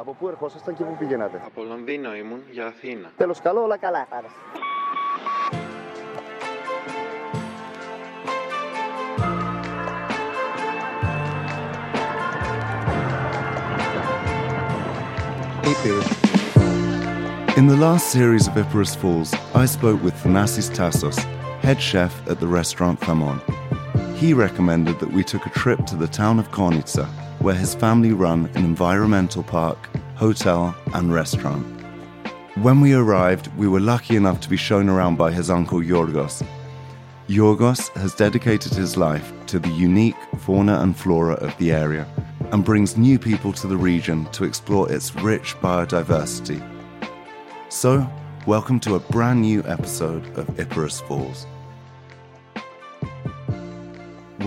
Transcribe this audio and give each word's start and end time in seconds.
Από 0.00 0.12
πού 0.12 0.28
ερχόσασταν 0.28 0.74
και 0.74 0.84
πού 0.84 0.96
πηγαίνατε. 0.98 1.40
Από 1.46 1.62
Λονδίνο 1.62 2.14
ήμουν 2.14 2.42
για 2.50 2.66
Αθήνα. 2.66 3.10
Τέλο 3.16 3.34
καλό, 3.42 3.62
όλα 3.62 3.76
καλά. 3.76 4.06
In 17.56 17.66
the 17.66 17.76
last 17.86 18.04
series 18.16 18.46
of 18.48 18.54
Epirus 18.56 18.94
Falls, 19.00 19.30
I 19.62 19.66
spoke 19.76 20.00
with 20.06 20.14
Thanasis 20.22 20.68
Tassos, 20.78 21.18
head 21.66 21.80
chef 21.90 22.12
at 22.30 22.38
the 22.42 22.50
restaurant 22.60 22.96
Thamon. 23.00 23.38
He 24.22 24.28
recommended 24.46 24.96
that 25.00 25.12
we 25.16 25.22
took 25.32 25.44
a 25.50 25.52
trip 25.62 25.80
to 25.90 25.96
the 25.96 26.10
town 26.22 26.36
of 26.42 26.46
Konitsa, 26.58 27.06
where 27.40 27.54
his 27.54 27.74
family 27.74 28.12
run 28.12 28.46
an 28.54 28.64
environmental 28.64 29.42
park, 29.42 29.88
hotel, 30.16 30.74
and 30.94 31.12
restaurant. 31.12 31.66
When 32.56 32.80
we 32.80 32.92
arrived, 32.92 33.46
we 33.56 33.68
were 33.68 33.80
lucky 33.80 34.16
enough 34.16 34.40
to 34.40 34.48
be 34.48 34.56
shown 34.56 34.88
around 34.88 35.16
by 35.16 35.30
his 35.30 35.48
uncle 35.48 35.80
Giorgos. 35.80 36.44
Giorgos 37.28 37.88
has 37.96 38.14
dedicated 38.14 38.72
his 38.72 38.96
life 38.96 39.32
to 39.46 39.58
the 39.58 39.68
unique 39.68 40.16
fauna 40.38 40.80
and 40.80 40.96
flora 40.96 41.34
of 41.34 41.56
the 41.58 41.70
area 41.70 42.06
and 42.52 42.64
brings 42.64 42.96
new 42.96 43.18
people 43.18 43.52
to 43.52 43.66
the 43.66 43.76
region 43.76 44.24
to 44.32 44.44
explore 44.44 44.90
its 44.90 45.14
rich 45.16 45.54
biodiversity. 45.56 46.60
So, 47.68 48.10
welcome 48.46 48.80
to 48.80 48.94
a 48.94 49.00
brand 49.00 49.42
new 49.42 49.62
episode 49.64 50.26
of 50.38 50.58
Epirus 50.58 51.00
Falls. 51.02 51.46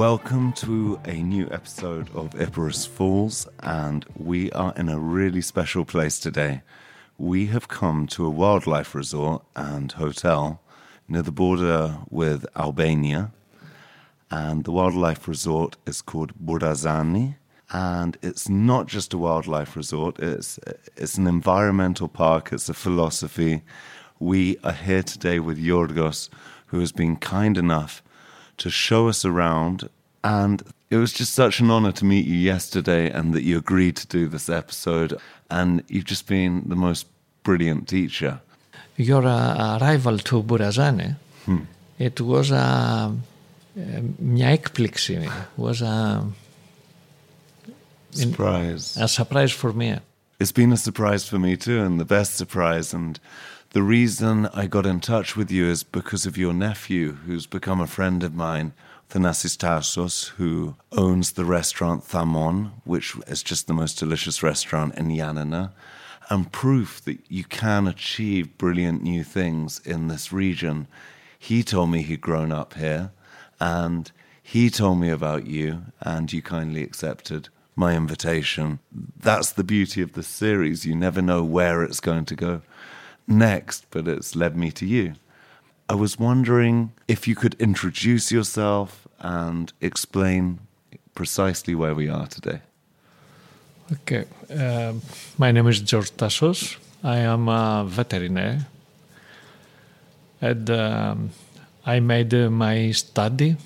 Welcome 0.01 0.53
to 0.53 0.99
a 1.05 1.21
new 1.21 1.47
episode 1.51 2.09
of 2.15 2.33
Epirus 2.33 2.87
Falls, 2.87 3.47
and 3.59 4.03
we 4.17 4.51
are 4.51 4.73
in 4.75 4.89
a 4.89 4.97
really 4.97 5.41
special 5.41 5.85
place 5.85 6.17
today. 6.17 6.63
We 7.19 7.45
have 7.53 7.67
come 7.67 8.07
to 8.07 8.25
a 8.25 8.29
wildlife 8.31 8.95
resort 8.95 9.43
and 9.55 9.91
hotel 9.91 10.59
near 11.07 11.21
the 11.21 11.31
border 11.31 11.99
with 12.09 12.47
Albania, 12.55 13.31
and 14.31 14.63
the 14.63 14.71
wildlife 14.71 15.27
resort 15.27 15.77
is 15.85 16.01
called 16.01 16.33
Burazani. 16.43 17.35
And 17.71 18.17
it's 18.23 18.49
not 18.49 18.87
just 18.87 19.13
a 19.13 19.19
wildlife 19.19 19.75
resort, 19.75 20.17
it's, 20.17 20.59
it's 20.97 21.19
an 21.19 21.27
environmental 21.27 22.07
park, 22.07 22.51
it's 22.51 22.69
a 22.69 22.73
philosophy. 22.73 23.61
We 24.17 24.57
are 24.63 24.73
here 24.73 25.03
today 25.03 25.39
with 25.39 25.63
Giorgos, 25.63 26.29
who 26.65 26.79
has 26.79 26.91
been 26.91 27.17
kind 27.17 27.55
enough 27.55 28.01
to 28.60 28.70
show 28.70 29.08
us 29.08 29.24
around. 29.24 29.88
And 30.22 30.62
it 30.90 30.96
was 30.96 31.12
just 31.12 31.32
such 31.34 31.60
an 31.60 31.70
honor 31.70 31.92
to 31.92 32.04
meet 32.04 32.26
you 32.26 32.36
yesterday 32.36 33.10
and 33.10 33.32
that 33.34 33.42
you 33.42 33.58
agreed 33.58 33.96
to 33.96 34.06
do 34.06 34.28
this 34.28 34.48
episode. 34.48 35.18
And 35.50 35.82
you've 35.88 36.04
just 36.04 36.26
been 36.26 36.62
the 36.68 36.76
most 36.76 37.06
brilliant 37.42 37.88
teacher. 37.88 38.40
Your 38.96 39.24
uh, 39.26 39.78
arrival 39.78 40.18
to 40.18 40.42
Burazane, 40.42 41.16
it 41.98 42.20
was 42.20 42.50
a, 42.50 43.12
μια 44.18 44.48
έκπληξη. 44.48 45.28
was 45.56 45.80
a, 45.82 46.24
in- 48.12 48.32
Surprise. 48.32 48.96
a 48.96 49.06
surprise 49.08 49.52
for 49.52 49.72
me. 49.72 49.98
It's 50.40 50.52
been 50.52 50.72
a 50.72 50.76
surprise 50.76 51.26
for 51.28 51.38
me 51.38 51.56
too, 51.56 51.82
and 51.82 51.98
the 52.00 52.04
best 52.04 52.36
surprise. 52.36 52.94
And 52.94 53.18
the 53.71 53.83
reason 53.83 54.47
I 54.47 54.67
got 54.67 54.85
in 54.85 54.99
touch 54.99 55.37
with 55.37 55.49
you 55.49 55.65
is 55.65 55.83
because 55.83 56.25
of 56.25 56.37
your 56.37 56.53
nephew, 56.53 57.13
who's 57.13 57.45
become 57.45 57.79
a 57.79 57.87
friend 57.87 58.21
of 58.21 58.33
mine, 58.33 58.73
Thanasis 59.09 59.55
Tassos, 59.55 60.29
who 60.31 60.75
owns 60.91 61.33
the 61.33 61.45
restaurant 61.45 62.03
Thamon, 62.03 62.71
which 62.83 63.15
is 63.27 63.41
just 63.41 63.67
the 63.67 63.73
most 63.73 63.97
delicious 63.97 64.43
restaurant 64.43 64.95
in 64.95 65.07
Yanina, 65.07 65.71
and 66.29 66.51
proof 66.51 67.01
that 67.05 67.19
you 67.29 67.45
can 67.45 67.87
achieve 67.87 68.57
brilliant 68.57 69.03
new 69.03 69.23
things 69.23 69.79
in 69.85 70.09
this 70.09 70.33
region. 70.33 70.87
He 71.39 71.63
told 71.63 71.91
me 71.91 72.01
he'd 72.01 72.19
grown 72.19 72.51
up 72.51 72.73
here, 72.73 73.11
and 73.59 74.11
he 74.43 74.69
told 74.69 74.99
me 74.99 75.09
about 75.09 75.47
you, 75.47 75.83
and 76.01 76.31
you 76.31 76.41
kindly 76.41 76.83
accepted 76.83 77.47
my 77.73 77.95
invitation. 77.95 78.79
That's 79.17 79.51
the 79.51 79.63
beauty 79.63 80.01
of 80.01 80.11
the 80.11 80.23
series. 80.23 80.85
You 80.85 80.93
never 80.93 81.21
know 81.21 81.41
where 81.43 81.83
it's 81.83 82.01
going 82.01 82.25
to 82.25 82.35
go 82.35 82.61
next, 83.31 83.85
but 83.89 84.07
it's 84.07 84.35
led 84.35 84.55
me 84.55 84.71
to 84.71 84.85
you. 84.85 85.13
I 85.89 85.95
was 85.95 86.19
wondering 86.19 86.93
if 87.07 87.27
you 87.27 87.35
could 87.35 87.55
introduce 87.59 88.31
yourself 88.31 89.07
and 89.19 89.73
explain 89.81 90.59
precisely 91.15 91.75
where 91.75 91.95
we 91.95 92.07
are 92.07 92.27
today. 92.27 92.61
Okay. 93.91 94.25
Um, 94.49 95.01
my 95.37 95.51
name 95.51 95.67
is 95.67 95.81
George 95.81 96.11
Tassos. 96.11 96.77
I 97.03 97.17
am 97.17 97.49
a 97.49 97.83
veterinarian. 97.85 98.65
And 100.39 100.69
um, 100.69 101.31
I 101.85 101.99
made 101.99 102.33
uh, 102.33 102.49
my 102.49 102.91
study 102.91 103.57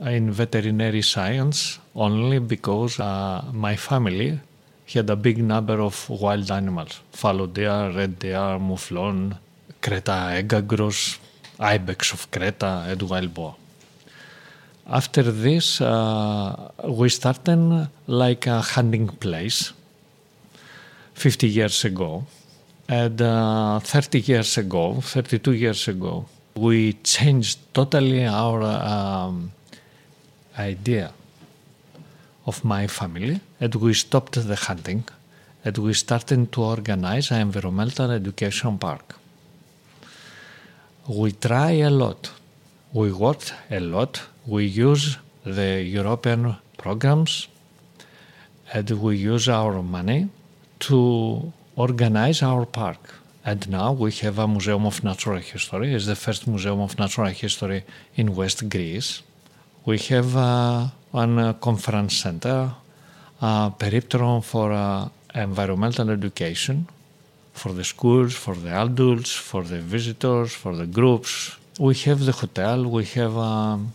in 0.00 0.30
veterinary 0.30 1.02
science 1.02 1.78
only 1.94 2.38
because 2.38 2.98
uh, 3.00 3.44
my 3.52 3.76
family 3.76 4.40
had 4.86 5.10
a 5.10 5.16
big 5.16 5.38
number 5.38 5.80
of 5.80 6.08
wild 6.08 6.50
animals. 6.50 7.00
Fallow 7.12 7.46
deer, 7.46 7.92
red 7.94 8.18
deer, 8.18 8.58
mouflon, 8.58 9.36
Creta 9.82 10.40
egagros, 10.40 11.18
ibex 11.58 12.12
of 12.12 12.30
Creta, 12.30 12.88
and 12.90 13.02
wild 13.02 13.34
boar. 13.34 13.56
After 14.88 15.22
this, 15.22 15.80
uh, 15.80 16.70
we 16.84 17.08
started 17.08 17.88
like 18.06 18.46
a 18.46 18.60
hunting 18.60 19.08
place 19.08 19.72
50 21.14 21.48
years 21.48 21.84
ago. 21.84 22.24
And 22.88 23.20
uh, 23.20 23.80
30 23.80 24.20
years 24.20 24.56
ago, 24.56 25.00
32 25.00 25.52
years 25.52 25.88
ago, 25.88 26.26
we 26.54 26.92
changed 27.02 27.58
totally 27.74 28.24
our 28.24 28.62
um, 28.62 29.50
idea 30.56 31.12
of 32.46 32.64
my 32.64 32.86
family 32.86 33.40
and 33.60 33.74
we 33.74 33.92
stopped 33.92 34.34
the 34.48 34.56
hunting 34.56 35.04
and 35.64 35.78
we 35.78 35.92
started 35.92 36.52
to 36.52 36.62
organize 36.62 37.30
an 37.30 37.40
environmental 37.40 38.10
education 38.10 38.78
park. 38.78 39.16
We 41.08 41.32
try 41.32 41.72
a 41.72 41.90
lot. 41.90 42.30
We 42.92 43.12
work 43.12 43.42
a 43.70 43.80
lot. 43.80 44.22
We 44.46 44.64
use 44.64 45.18
the 45.44 45.82
European 45.82 46.56
programs 46.78 47.48
and 48.72 48.90
we 48.90 49.16
use 49.16 49.48
our 49.48 49.82
money 49.82 50.28
to 50.80 51.52
organize 51.76 52.42
our 52.42 52.64
park. 52.66 53.14
And 53.44 53.68
now 53.68 53.92
we 53.92 54.10
have 54.22 54.38
a 54.38 54.48
Museum 54.48 54.86
of 54.86 55.04
Natural 55.04 55.38
History. 55.38 55.94
It's 55.94 56.06
the 56.06 56.16
first 56.16 56.48
Museum 56.48 56.80
of 56.80 56.98
Natural 56.98 57.28
History 57.28 57.84
in 58.16 58.34
West 58.34 58.68
Greece. 58.68 59.22
We 59.84 59.98
have 60.10 60.36
uh, 60.36 60.88
one 61.16 61.38
uh, 61.38 61.52
conference 61.54 62.14
center, 62.18 62.70
a 63.40 63.72
peripteron 63.80 64.44
for 64.44 64.70
uh, 64.70 65.08
environmental 65.34 66.10
education 66.10 66.86
for 67.54 67.72
the 67.72 67.84
schools, 67.84 68.34
for 68.34 68.54
the 68.54 68.70
adults, 68.70 69.32
for 69.32 69.62
the 69.62 69.80
visitors, 69.80 70.52
for 70.52 70.76
the 70.76 70.86
groups. 70.86 71.56
We 71.78 71.94
have 72.06 72.20
the 72.28 72.32
hotel, 72.32 72.84
we 72.84 73.04
have 73.18 73.34
um, 73.36 73.94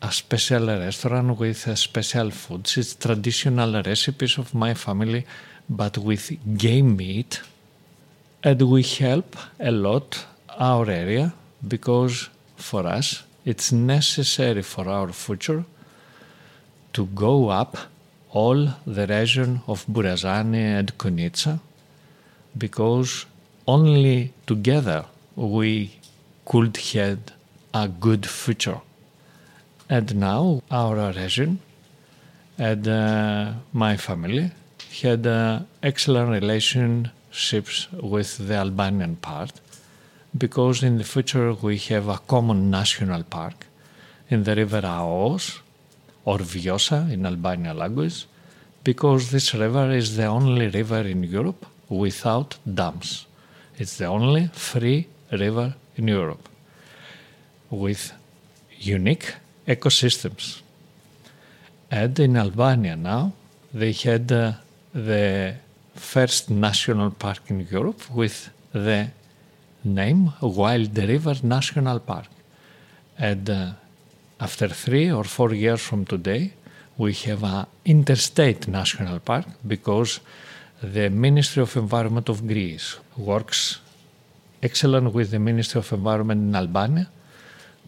a 0.00 0.12
special 0.12 0.66
restaurant 0.68 1.36
with 1.36 1.66
uh, 1.66 1.74
special 1.74 2.30
foods. 2.30 2.76
It's 2.76 2.94
traditional 2.94 3.82
recipes 3.82 4.38
of 4.38 4.54
my 4.54 4.74
family, 4.74 5.26
but 5.68 5.98
with 5.98 6.24
game 6.56 6.96
meat. 6.96 7.40
And 8.44 8.62
we 8.62 8.84
help 8.84 9.36
a 9.58 9.72
lot 9.72 10.24
our 10.56 10.88
area 10.88 11.34
because 11.66 12.28
for 12.56 12.86
us 12.86 13.24
it's 13.44 13.72
necessary 13.72 14.62
for 14.62 14.88
our 14.88 15.12
future 15.12 15.64
to 16.92 17.06
go 17.06 17.48
up 17.48 17.76
all 18.30 18.74
the 18.86 19.06
region 19.06 19.60
of 19.66 19.86
Burazani 19.86 20.62
and 20.78 20.96
Konitsa 20.98 21.60
because 22.56 23.26
only 23.66 24.32
together 24.46 25.04
we 25.36 25.92
could 26.44 26.76
have 26.76 27.18
a 27.74 27.88
good 27.88 28.26
future. 28.26 28.80
And 29.88 30.16
now 30.16 30.62
our 30.70 31.12
region 31.12 31.60
and 32.58 32.88
uh, 32.88 33.52
my 33.72 33.96
family 33.96 34.50
had 35.02 35.26
uh, 35.26 35.60
excellent 35.82 36.30
relationships 36.30 37.88
with 37.92 38.48
the 38.48 38.54
Albanian 38.54 39.16
part 39.16 39.52
because 40.36 40.82
in 40.82 40.98
the 40.98 41.04
future 41.04 41.54
we 41.54 41.78
have 41.78 42.08
a 42.08 42.18
common 42.18 42.70
national 42.70 43.22
park 43.22 43.66
in 44.28 44.44
the 44.44 44.54
river 44.56 44.82
Aos 44.84 45.60
or 46.28 46.38
Vjosa 46.52 46.98
in 47.14 47.24
Albanian 47.24 47.76
language 47.76 48.26
because 48.84 49.30
this 49.30 49.54
river 49.54 49.86
is 50.00 50.16
the 50.16 50.26
only 50.26 50.66
river 50.68 51.02
in 51.14 51.22
Europe 51.22 51.62
without 51.88 52.50
dams. 52.78 53.26
It's 53.78 53.96
the 53.96 54.06
only 54.06 54.44
free 54.52 55.06
river 55.32 55.74
in 55.96 56.08
Europe 56.08 56.46
with 57.70 58.12
unique 58.78 59.28
ecosystems. 59.66 60.60
And 61.90 62.18
in 62.18 62.36
Albania 62.36 62.96
now, 62.96 63.32
they 63.72 63.92
had 63.92 64.30
uh, 64.30 64.52
the 64.92 65.54
first 65.94 66.50
national 66.50 67.10
park 67.10 67.42
in 67.48 67.66
Europe 67.70 68.02
with 68.10 68.50
the 68.72 69.08
name 69.84 70.32
Wild 70.42 70.96
River 70.96 71.36
National 71.42 71.98
Park. 72.00 72.28
And 73.18 73.48
uh, 73.48 73.72
after 74.40 74.68
three 74.68 75.10
or 75.10 75.24
four 75.24 75.52
years 75.52 75.80
from 75.80 76.04
today, 76.04 76.52
we 76.96 77.12
have 77.12 77.42
an 77.42 77.66
interstate 77.84 78.68
national 78.68 79.18
park 79.20 79.46
because 79.66 80.20
the 80.82 81.10
Ministry 81.10 81.62
of 81.62 81.76
Environment 81.76 82.28
of 82.28 82.46
Greece 82.46 82.98
works 83.16 83.80
excellent 84.62 85.12
with 85.12 85.30
the 85.30 85.38
Ministry 85.38 85.80
of 85.80 85.92
Environment 85.92 86.40
in 86.40 86.54
Albania 86.54 87.08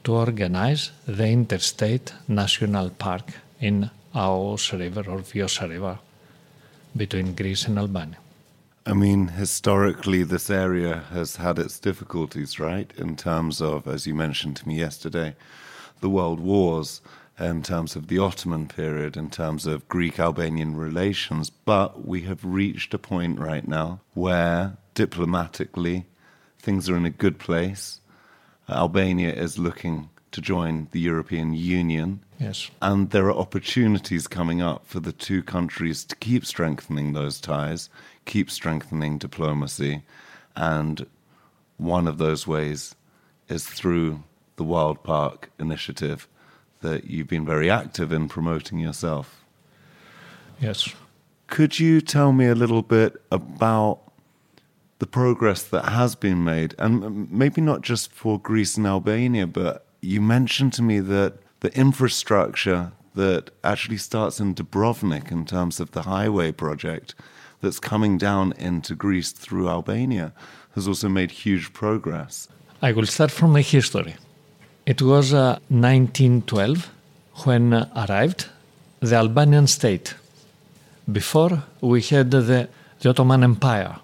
to 0.05 0.14
organize 0.14 0.91
the 1.06 1.26
interstate 1.26 2.12
national 2.26 2.91
park 2.91 3.32
in 3.61 3.91
Aos 4.14 4.73
River 4.73 5.05
or 5.08 5.19
Viosa 5.19 5.69
River 5.69 5.99
between 6.97 7.35
Greece 7.35 7.67
and 7.67 7.79
Albania. 7.79 8.19
I 8.87 8.94
mean, 8.94 9.29
historically, 9.29 10.25
this 10.25 10.50
area 10.50 11.05
has 11.12 11.37
had 11.37 11.58
its 11.58 11.79
difficulties, 11.79 12.58
right? 12.58 12.91
In 12.97 13.14
terms 13.14 13.61
of, 13.61 13.87
as 13.87 14.06
you 14.06 14.14
mentioned 14.14 14.56
to 14.56 14.67
me 14.67 14.79
yesterday, 14.79 15.37
the 16.00 16.11
world 16.11 16.41
wars, 16.41 17.00
in 17.38 17.62
terms 17.62 17.97
of 17.97 18.08
the 18.08 18.19
Ottoman 18.19 18.69
period, 18.69 19.17
in 19.17 19.31
terms 19.31 19.67
of 19.67 19.88
Greek 19.88 20.20
Albanian 20.20 20.76
relations. 20.76 21.49
But 21.49 22.06
we 22.06 22.23
have 22.23 22.44
reached 22.44 22.93
a 22.93 22.99
point 22.99 23.38
right 23.38 23.67
now 23.67 24.00
where 24.12 24.76
diplomatically 24.94 26.06
things 26.58 26.91
are 26.91 26.97
in 26.97 27.06
a 27.06 27.11
good 27.11 27.38
place. 27.38 28.00
Albania 28.69 29.32
is 29.32 29.58
looking 29.58 30.11
to 30.32 30.41
join 30.41 30.88
the 30.93 31.00
European 31.00 31.55
Union. 31.55 32.20
Yes. 32.38 32.70
And 32.81 33.11
there 33.11 33.26
are 33.26 33.37
opportunities 33.37 34.29
coming 34.29 34.62
up 34.62 34.87
for 34.87 35.00
the 35.00 35.12
two 35.12 35.43
countries 35.43 36.05
to 36.05 36.17
keep 36.17 36.44
strengthening 36.44 37.12
those 37.12 37.41
ties, 37.41 37.88
keep 38.26 38.50
strengthening 38.50 39.19
diplomacy. 39.19 40.02
And 40.55 41.06
one 41.79 42.06
of 42.06 42.19
those 42.19 42.47
ways 42.47 42.94
is 43.49 43.67
through 43.67 44.23
the 44.60 44.64
Wild 44.64 45.02
Park 45.02 45.50
initiative 45.58 46.28
that 46.82 47.04
you've 47.04 47.28
been 47.28 47.46
very 47.46 47.70
active 47.70 48.12
in 48.12 48.28
promoting 48.28 48.78
yourself. 48.78 49.42
Yes. 50.60 50.94
Could 51.46 51.80
you 51.80 52.02
tell 52.02 52.30
me 52.32 52.46
a 52.46 52.54
little 52.54 52.82
bit 52.82 53.16
about 53.32 54.00
the 54.98 55.06
progress 55.06 55.62
that 55.62 55.86
has 55.86 56.14
been 56.14 56.44
made? 56.44 56.74
And 56.78 57.32
maybe 57.32 57.62
not 57.62 57.80
just 57.80 58.12
for 58.12 58.38
Greece 58.38 58.76
and 58.76 58.86
Albania, 58.86 59.46
but 59.46 59.86
you 60.02 60.20
mentioned 60.20 60.74
to 60.74 60.82
me 60.82 61.00
that 61.00 61.38
the 61.60 61.74
infrastructure 61.74 62.92
that 63.14 63.50
actually 63.64 63.96
starts 63.96 64.40
in 64.40 64.54
Dubrovnik 64.54 65.32
in 65.32 65.46
terms 65.46 65.80
of 65.80 65.92
the 65.92 66.02
highway 66.02 66.52
project 66.52 67.14
that's 67.62 67.80
coming 67.80 68.18
down 68.18 68.52
into 68.58 68.94
Greece 68.94 69.32
through 69.32 69.70
Albania 69.70 70.34
has 70.74 70.86
also 70.86 71.08
made 71.08 71.30
huge 71.30 71.72
progress. 71.72 72.46
I 72.82 72.92
will 72.92 73.06
start 73.06 73.30
from 73.30 73.54
the 73.54 73.62
history. 73.62 74.16
It 74.90 75.00
was 75.02 75.32
uh, 75.32 75.60
1912 75.69 76.90
when 77.44 77.72
uh, 77.72 77.87
arrived 77.94 78.46
the 78.98 79.14
Albanian 79.14 79.69
state. 79.69 80.14
Before 81.06 81.62
we 81.81 82.02
had 82.02 82.32
the, 82.32 82.69
the 82.98 83.08
Ottoman 83.08 83.44
Empire. 83.44 84.00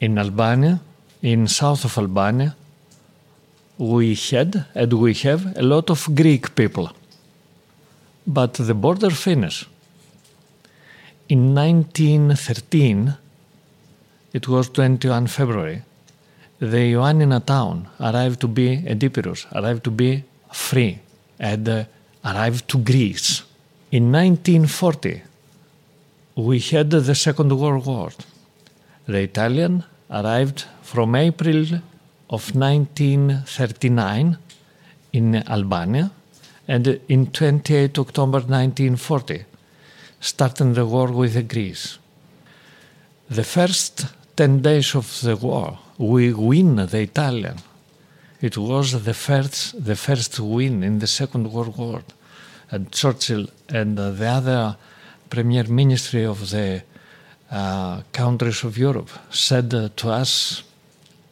In 0.00 0.16
Albania, 0.16 0.78
in 1.22 1.48
south 1.48 1.84
of 1.84 1.98
Albania, 1.98 2.54
we 3.78 4.14
had 4.14 4.66
and 4.76 4.92
we 4.92 5.12
have 5.26 5.58
a 5.58 5.62
lot 5.62 5.90
of 5.90 6.08
Greek 6.14 6.54
people. 6.54 6.92
But 8.24 8.54
the 8.54 8.74
border 8.74 9.10
finished. 9.10 9.66
In 11.28 11.52
1913, 11.52 13.16
it 14.32 14.46
was 14.46 14.68
21 14.68 15.26
February, 15.26 15.82
the 16.58 16.92
Ioannina 16.94 17.44
town 17.44 17.88
arrived 18.00 18.40
to 18.40 18.48
be 18.48 18.82
Epirus, 18.86 19.46
arrived 19.54 19.84
to 19.84 19.90
be 19.90 20.24
free, 20.52 20.98
and 21.38 21.68
uh, 21.68 21.84
arrived 22.24 22.68
to 22.68 22.78
Greece. 22.78 23.42
In 23.90 24.10
1940, 24.12 25.22
we 26.36 26.58
had 26.60 26.90
the 26.90 27.14
Second 27.14 27.58
World 27.58 27.86
War. 27.86 28.10
The 29.06 29.20
Italian 29.20 29.84
arrived 30.10 30.64
from 30.82 31.14
April 31.14 31.64
of 32.30 32.54
1939 32.54 34.38
in 35.12 35.36
Albania 35.48 36.10
and 36.68 37.00
in 37.08 37.26
28 37.28 37.98
October 37.98 38.38
1940 38.38 39.44
starting 40.20 40.74
the 40.74 40.84
war 40.84 41.10
with 41.12 41.48
Greece. 41.48 41.98
The 43.30 43.44
first 43.44 44.06
10 44.36 44.62
days 44.62 44.94
of 44.94 45.20
the 45.20 45.36
war 45.36 45.78
we 45.98 46.32
win 46.32 46.76
the 46.76 47.00
Italian. 47.00 47.56
It 48.40 48.56
was 48.56 49.04
the 49.04 49.14
first 49.14 49.84
the 49.84 49.96
first 49.96 50.40
win 50.40 50.82
in 50.82 50.98
the 50.98 51.06
Second 51.06 51.52
World 51.52 51.76
War. 51.76 52.02
And 52.70 52.92
Churchill 52.92 53.46
and 53.68 53.96
the 53.96 54.26
other 54.26 54.76
premier 55.30 55.64
ministry 55.64 56.24
of 56.24 56.50
the 56.50 56.82
uh, 57.50 58.02
countries 58.12 58.64
of 58.64 58.76
Europe 58.76 59.10
said 59.30 59.70
to 59.70 60.10
us 60.10 60.62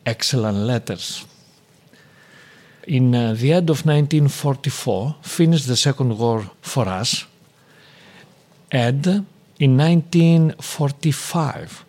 excellent 0.06 0.58
letters. 0.58 1.26
In 2.86 3.14
uh, 3.14 3.34
the 3.34 3.52
end 3.52 3.70
of 3.70 3.86
1944, 3.86 5.16
finished 5.22 5.66
the 5.66 5.76
Second 5.76 6.18
War 6.18 6.50
for 6.60 6.86
us, 6.86 7.24
and 8.70 9.26
in 9.58 9.76
1945, 9.76 11.84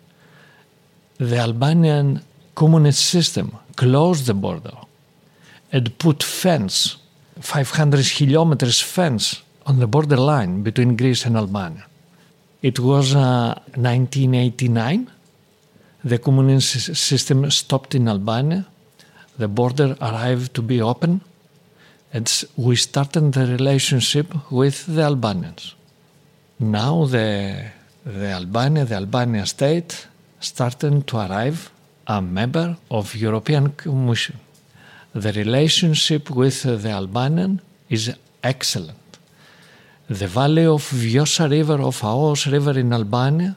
the 1.18 1.36
Albanian 1.36 2.22
communist 2.56 3.04
system 3.04 3.56
closed 3.76 4.26
the 4.26 4.34
border 4.34 4.76
and 5.72 5.96
put 5.98 6.22
fence, 6.22 6.96
500 7.40 8.04
kilometers 8.18 8.80
fence 8.80 9.42
on 9.66 9.78
the 9.78 9.86
borderline 9.86 10.62
between 10.62 10.96
Greece 10.96 11.24
and 11.26 11.36
Albania. 11.36 11.84
It 12.62 12.80
was 12.80 13.14
uh, 13.14 13.54
1989 13.76 15.10
the 16.06 16.18
communist 16.18 16.94
system 16.94 17.50
stopped 17.50 17.94
in 17.96 18.06
Albania. 18.08 18.64
The 19.38 19.48
border 19.48 19.96
arrived 20.00 20.54
to 20.54 20.62
be 20.62 20.80
open, 20.80 21.20
and 22.12 22.26
we 22.56 22.76
started 22.76 23.32
the 23.32 23.46
relationship 23.46 24.28
with 24.50 24.86
the 24.86 25.02
Albanians. 25.02 25.74
Now 26.60 27.06
the 27.06 27.72
the 28.04 28.28
Albania, 28.40 28.84
the 28.84 28.94
Albania 28.94 29.46
state, 29.46 30.06
started 30.38 31.08
to 31.08 31.16
arrive 31.16 31.72
a 32.06 32.20
member 32.20 32.76
of 32.90 33.14
European 33.14 33.70
Commission. 33.70 34.36
The 35.14 35.32
relationship 35.32 36.30
with 36.30 36.62
the 36.62 36.90
Albanian 36.90 37.60
is 37.88 38.14
excellent. 38.42 39.18
The 40.08 40.26
valley 40.26 40.66
of 40.66 40.82
Vjosa 40.82 41.50
River, 41.50 41.80
of 41.82 42.00
Aos 42.02 42.46
River 42.46 42.78
in 42.78 42.92
Albania, 42.92 43.56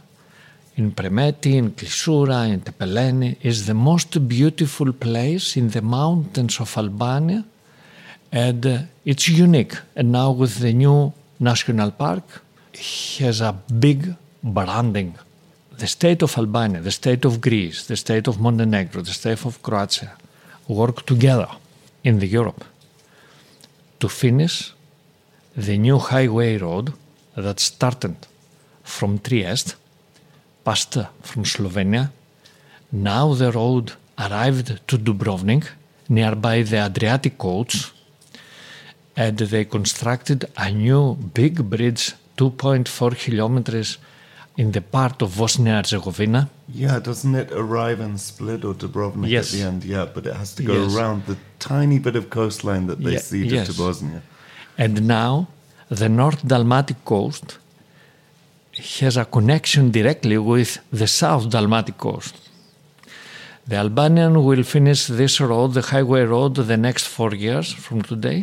in 0.77 0.91
Premeti, 0.93 1.55
in 1.55 1.71
Klissura, 1.71 2.49
in 2.51 2.61
Tepeleni, 2.61 3.37
is 3.41 3.67
the 3.67 3.73
most 3.73 4.27
beautiful 4.27 4.93
place 4.93 5.57
in 5.57 5.69
the 5.69 5.81
mountains 5.81 6.59
of 6.59 6.75
Albania, 6.77 7.43
and 8.31 8.65
uh, 8.65 8.77
it's 9.05 9.27
unique. 9.27 9.75
And 9.95 10.11
now 10.11 10.31
with 10.31 10.59
the 10.59 10.73
new 10.73 11.13
national 11.39 11.91
park, 11.91 12.23
has 13.19 13.41
a 13.41 13.53
big 13.79 14.15
branding. 14.41 15.15
The 15.79 15.87
state 15.87 16.21
of 16.23 16.37
Albania, 16.37 16.81
the 16.81 16.91
state 16.91 17.23
of 17.23 17.39
Greece, 17.39 17.87
the 17.87 17.95
state 17.95 18.27
of 18.27 18.37
Montenegro, 18.37 19.01
the 19.01 19.13
state 19.13 19.45
of 19.45 19.63
Croatia 19.63 20.11
work 20.67 21.05
together 21.05 21.47
in 22.03 22.19
the 22.19 22.27
Europe 22.27 22.65
to 24.01 24.09
finish 24.09 24.73
the 25.55 25.77
new 25.77 25.97
highway 25.97 26.57
road 26.57 26.91
that 27.37 27.61
started 27.61 28.17
from 28.83 29.19
Trieste 29.19 29.77
passed 30.65 30.97
from 31.21 31.45
Slovenia. 31.45 32.11
Now 32.91 33.33
the 33.33 33.49
road 33.53 33.93
arrived 34.17 34.85
to 34.85 34.97
Dubrovnik, 34.97 35.65
nearby 36.09 36.63
the 36.63 36.85
Adriatic 36.87 37.37
coast, 37.37 37.93
and 39.15 39.37
they 39.37 39.63
constructed 39.63 40.43
a 40.57 40.71
new 40.71 41.15
big 41.15 41.69
bridge, 41.69 42.15
2.4 42.35 43.17
kilometers, 43.17 43.97
in 44.61 44.71
the 44.71 44.81
part 44.81 45.21
of 45.21 45.29
Bosnia 45.37 45.75
Herzegovina. 45.79 46.41
Yeah, 46.83 46.99
doesn't 47.09 47.35
it 47.43 47.49
arrive 47.63 47.99
in 48.07 48.17
Split 48.17 48.61
or 48.67 48.73
Dubrovnik 48.81 49.29
Yes. 49.29 49.45
at 49.53 49.57
the 49.59 49.63
end? 49.69 49.79
Yeah, 49.85 50.05
but 50.13 50.25
it 50.25 50.35
has 50.41 50.49
to 50.55 50.63
go 50.63 50.73
Yes. 50.73 50.95
around 50.95 51.19
the 51.31 51.37
tiny 51.59 51.97
bit 51.99 52.15
of 52.15 52.23
coastline 52.29 52.87
that 52.87 52.99
they 53.05 53.13
Ye- 53.13 53.19
ceded 53.29 53.51
yes. 53.51 53.67
to 53.67 53.73
Bosnia. 53.83 54.21
And 54.77 54.93
now 55.07 55.47
the 55.99 56.09
North 56.09 56.41
Dalmatic 56.51 56.99
coast 57.05 57.47
has 59.01 59.15
a 59.17 59.25
connection 59.25 59.91
directly 59.91 60.37
with 60.37 60.71
the 61.01 61.07
South 61.07 61.43
Dalmatic 61.49 61.97
coast. 61.97 62.35
The 63.69 63.77
Albanian 63.85 64.33
will 64.47 64.63
finish 64.63 65.01
this 65.21 65.39
road, 65.39 65.69
the 65.73 65.85
highway 65.93 66.23
road, 66.35 66.51
the 66.55 66.77
next 66.87 67.05
four 67.07 67.31
years 67.47 67.67
from 67.85 68.01
today. 68.01 68.39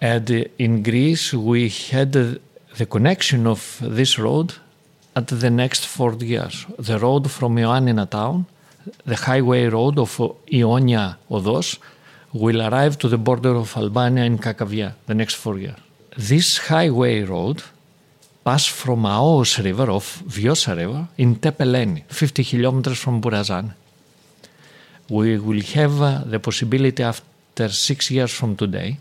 And 0.00 0.26
in 0.58 0.82
Greece, 0.82 1.32
we 1.50 1.60
had 1.92 2.12
the 2.76 2.86
connection 2.86 3.46
of 3.46 3.78
this 3.80 4.18
road 4.18 4.54
at 5.14 5.28
the 5.28 5.50
next 5.50 5.86
four 5.86 6.14
years. 6.14 6.66
The 6.78 6.98
road 6.98 7.30
from 7.30 7.56
Ioannina 7.56 8.10
town, 8.10 8.46
the 9.06 9.16
highway 9.16 9.66
road 9.66 9.98
of 9.98 10.20
Ionia 10.52 11.18
Odos, 11.30 11.78
will 12.32 12.60
arrive 12.62 12.98
to 12.98 13.08
the 13.08 13.18
border 13.18 13.54
of 13.54 13.76
Albania 13.76 14.24
in 14.24 14.38
Kakavia 14.38 14.94
the 15.06 15.14
next 15.14 15.34
four 15.34 15.58
years. 15.58 15.76
This 16.16 16.58
highway 16.58 17.22
road 17.22 17.62
pass 18.44 18.66
from 18.66 19.04
Aos 19.06 19.62
River 19.62 19.90
of 19.90 20.22
Viosa 20.26 20.74
River 20.76 21.08
in 21.16 21.36
Tepeleni, 21.36 22.04
50 22.08 22.44
kilometers 22.44 22.98
from 22.98 23.20
Burazan. 23.22 23.72
We 25.08 25.38
will 25.38 25.62
have 25.62 26.02
uh, 26.02 26.22
the 26.24 26.40
possibility 26.40 27.02
after 27.02 27.68
six 27.68 28.10
years 28.10 28.32
from 28.32 28.56
today, 28.56 28.98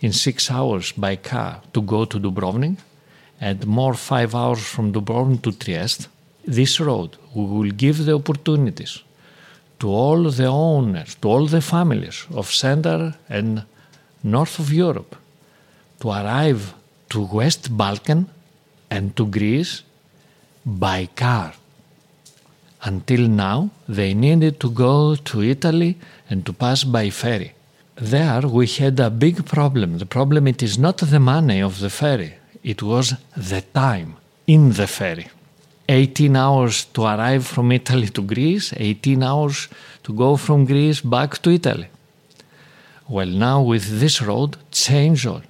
in 0.00 0.12
six 0.12 0.50
hours 0.50 0.92
by 0.92 1.16
car, 1.16 1.62
to 1.72 1.82
go 1.82 2.04
to 2.04 2.20
Dubrovnik, 2.20 2.76
and 3.40 3.66
more 3.66 3.94
five 3.94 4.34
hours 4.34 4.64
from 4.64 4.92
Dubrovnik 4.92 5.42
to 5.42 5.52
Trieste. 5.52 6.08
This 6.44 6.80
road 6.80 7.16
will 7.34 7.70
give 7.70 8.04
the 8.04 8.14
opportunities 8.14 9.02
to 9.80 9.88
all 9.88 10.30
the 10.30 10.46
owners, 10.46 11.14
to 11.16 11.28
all 11.28 11.46
the 11.46 11.60
families 11.60 12.26
of 12.34 12.50
Central 12.50 13.12
and 13.28 13.62
North 14.22 14.58
of 14.58 14.72
Europe 14.72 15.16
to 16.00 16.10
arrive 16.10 16.74
to 17.10 17.20
West 17.20 17.76
Balkan 17.76 18.28
and 18.90 19.16
to 19.16 19.26
Greece 19.26 19.82
by 20.64 21.06
car. 21.16 21.54
Until 22.82 23.28
now, 23.28 23.70
they 23.88 24.14
needed 24.14 24.60
to 24.60 24.70
go 24.70 25.16
to 25.16 25.42
Italy 25.42 25.96
and 26.30 26.46
to 26.46 26.52
pass 26.52 26.84
by 26.84 27.10
ferry. 27.10 27.54
There 27.96 28.42
we 28.42 28.66
had 28.66 29.00
a 29.00 29.10
big 29.10 29.44
problem. 29.46 29.98
The 29.98 30.06
problem 30.06 30.46
it 30.46 30.62
is 30.62 30.78
not 30.78 30.98
the 30.98 31.18
money 31.18 31.60
of 31.60 31.80
the 31.80 31.90
ferry, 31.90 32.37
it 32.62 32.82
was 32.82 33.14
the 33.36 33.62
time 33.72 34.16
in 34.46 34.72
the 34.72 34.86
ferry. 34.86 35.28
18 35.88 36.36
hours 36.36 36.84
to 36.92 37.04
arrive 37.04 37.46
from 37.46 37.72
Italy 37.72 38.08
to 38.08 38.22
Greece, 38.22 38.74
18 38.76 39.22
hours 39.22 39.68
to 40.02 40.12
go 40.12 40.36
from 40.36 40.66
Greece 40.66 41.00
back 41.00 41.38
to 41.42 41.50
Italy. 41.50 41.88
Well, 43.08 43.26
now 43.26 43.62
with 43.62 44.00
this 44.00 44.20
road, 44.20 44.56
change 44.70 45.26
all. 45.26 45.42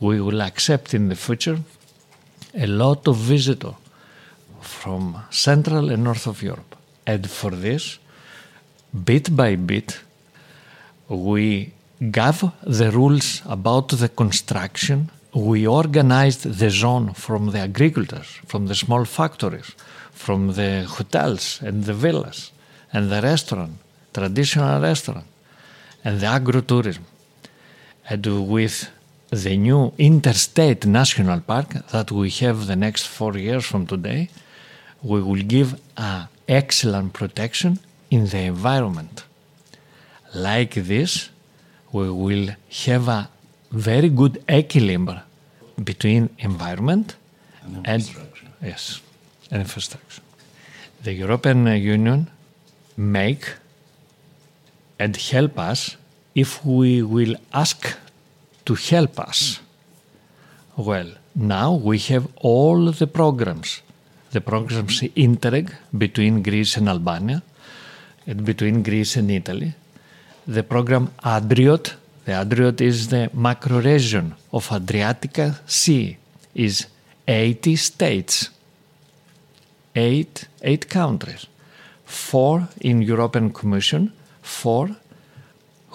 We 0.00 0.20
will 0.20 0.40
accept 0.40 0.94
in 0.94 1.08
the 1.08 1.16
future 1.16 1.58
a 2.54 2.66
lot 2.66 3.06
of 3.08 3.16
visitors 3.16 3.74
from 4.60 5.22
Central 5.30 5.90
and 5.90 6.02
North 6.04 6.26
of 6.26 6.42
Europe. 6.42 6.76
And 7.06 7.28
for 7.28 7.50
this, 7.50 7.98
bit 9.04 9.34
by 9.36 9.56
bit, 9.56 10.00
we 11.08 11.72
gave 12.10 12.44
the 12.62 12.90
rules 12.90 13.42
about 13.46 13.88
the 13.88 14.08
construction. 14.08 15.10
We 15.34 15.66
organized 15.66 16.44
the 16.44 16.70
zone 16.70 17.12
from 17.12 17.50
the 17.50 17.60
agricultors, 17.60 18.26
from 18.46 18.66
the 18.66 18.74
small 18.74 19.04
factories, 19.04 19.72
from 20.12 20.54
the 20.54 20.84
hotels 20.84 21.60
and 21.62 21.84
the 21.84 21.94
villas 21.94 22.50
and 22.92 23.10
the 23.10 23.20
restaurant, 23.20 23.78
traditional 24.12 24.80
restaurant, 24.80 25.26
and 26.04 26.20
the 26.20 26.26
agrotourism. 26.26 27.02
And 28.08 28.48
with 28.48 28.90
the 29.30 29.56
new 29.56 29.92
interstate 29.98 30.86
national 30.86 31.40
park 31.40 31.68
that 31.90 32.10
we 32.10 32.30
have 32.30 32.66
the 32.66 32.76
next 32.76 33.06
four 33.06 33.36
years 33.36 33.66
from 33.66 33.86
today, 33.86 34.30
we 35.02 35.20
will 35.22 35.42
give 35.42 35.78
a 35.96 36.28
excellent 36.48 37.12
protection 37.12 37.78
in 38.10 38.26
the 38.26 38.38
environment. 38.38 39.24
Like 40.34 40.74
this, 40.74 41.28
we 41.92 42.10
will 42.10 42.48
have 42.86 43.08
a 43.08 43.28
very 43.70 44.08
good 44.08 44.42
equilibrium 44.48 45.20
between 45.84 46.30
environment 46.38 47.16
And 47.64 47.76
and 47.76 47.86
infrastructure. 47.86 48.46
yes, 48.62 49.00
and 49.50 49.60
infrastructure. 49.62 50.22
The 51.02 51.12
European 51.12 51.66
Union 51.66 52.28
make 52.96 53.44
and 54.98 55.16
help 55.16 55.58
us 55.58 55.96
if 56.34 56.64
we 56.64 57.02
will 57.02 57.36
ask 57.52 57.96
to 58.64 58.74
help 58.74 59.20
us. 59.20 59.60
Well, 60.76 61.10
now 61.34 61.74
we 61.74 61.98
have 62.10 62.26
all 62.36 62.90
the 62.90 63.06
programs. 63.06 63.82
The 64.32 64.40
programs 64.40 65.00
Interreg 65.16 65.72
between 65.96 66.42
Greece 66.42 66.76
and 66.76 66.88
Albania, 66.88 67.42
and 68.26 68.44
between 68.44 68.82
Greece 68.82 69.16
and 69.16 69.30
Italy. 69.30 69.74
The 70.46 70.62
program 70.62 71.10
Adrion, 71.24 71.86
the 72.28 72.34
Adrion 72.34 72.78
is 72.82 73.08
the 73.08 73.30
macro 73.32 73.80
region 73.80 74.34
of 74.52 74.68
Adriatica 74.68 75.58
Sea, 75.66 76.18
is 76.54 76.86
80 77.26 77.76
states, 77.76 78.50
eight, 79.96 80.46
eight 80.62 80.90
countries, 80.90 81.46
four 82.04 82.68
in 82.82 83.00
European 83.00 83.50
Commission, 83.50 84.12
four 84.42 84.94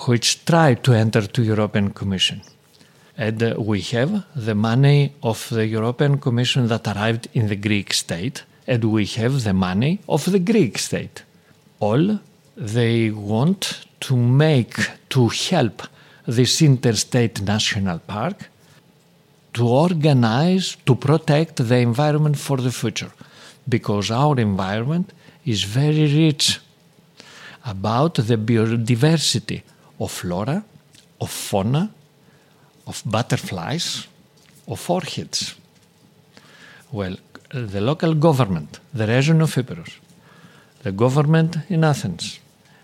which 0.08 0.44
try 0.46 0.74
to 0.74 0.94
enter 0.94 1.22
to 1.22 1.44
European 1.44 1.92
Commission. 1.92 2.42
And 3.16 3.44
uh, 3.44 3.54
we 3.60 3.82
have 3.94 4.26
the 4.36 4.56
money 4.56 5.14
of 5.22 5.48
the 5.50 5.68
European 5.68 6.18
Commission 6.18 6.68
that 6.70 6.88
arrived 6.88 7.28
in 7.36 7.48
the 7.48 7.56
Greek 7.56 7.94
state, 7.94 8.42
and 8.66 8.86
we 8.86 9.06
have 9.06 9.44
the 9.44 9.54
money 9.54 10.00
of 10.10 10.26
the 10.32 10.40
Greek 10.40 10.80
state. 10.80 11.22
All 11.80 12.18
they 12.58 13.12
want 13.12 13.86
to 14.00 14.18
make 14.18 14.76
to 15.10 15.28
help 15.28 15.84
this 16.26 16.62
interstate 16.62 17.42
national 17.42 18.00
park 18.00 18.50
to 19.54 19.68
organize 19.68 20.78
to 20.86 20.96
protect 20.96 21.58
the 21.58 21.78
environment 21.78 22.38
for 22.38 22.58
the 22.58 22.72
future 22.72 23.12
because 23.68 24.10
our 24.12 24.40
environment 24.40 25.14
is 25.46 25.64
very 25.64 26.08
rich 26.26 26.60
about 27.66 28.16
the 28.16 28.38
biodiversity 28.38 29.62
of 30.00 30.12
flora, 30.12 30.64
of 31.22 31.30
fauna, 31.30 31.90
of 32.88 33.02
butterflies, 33.06 34.08
of 34.68 34.90
orchids. 34.90 35.56
Well, 36.92 37.16
the 37.50 37.82
local 37.82 38.14
government, 38.16 38.80
the 38.94 39.08
region 39.08 39.42
of 39.42 39.58
Epirus, 39.58 40.00
the 40.82 40.92
government 40.92 41.58
in 41.70 41.84
Athens, 41.84 42.40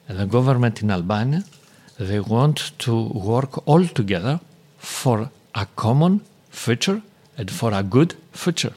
and 0.07 0.19
the 0.19 0.25
government 0.25 0.81
in 0.81 0.91
Albania, 0.91 1.43
they 1.99 2.19
want 2.19 2.71
to 2.79 3.09
work 3.09 3.67
all 3.67 3.85
together 3.85 4.39
for 4.77 5.29
a 5.53 5.65
common 5.75 6.21
future 6.49 7.01
and 7.37 7.51
for 7.51 7.73
a 7.73 7.83
good 7.83 8.15
future. 8.31 8.73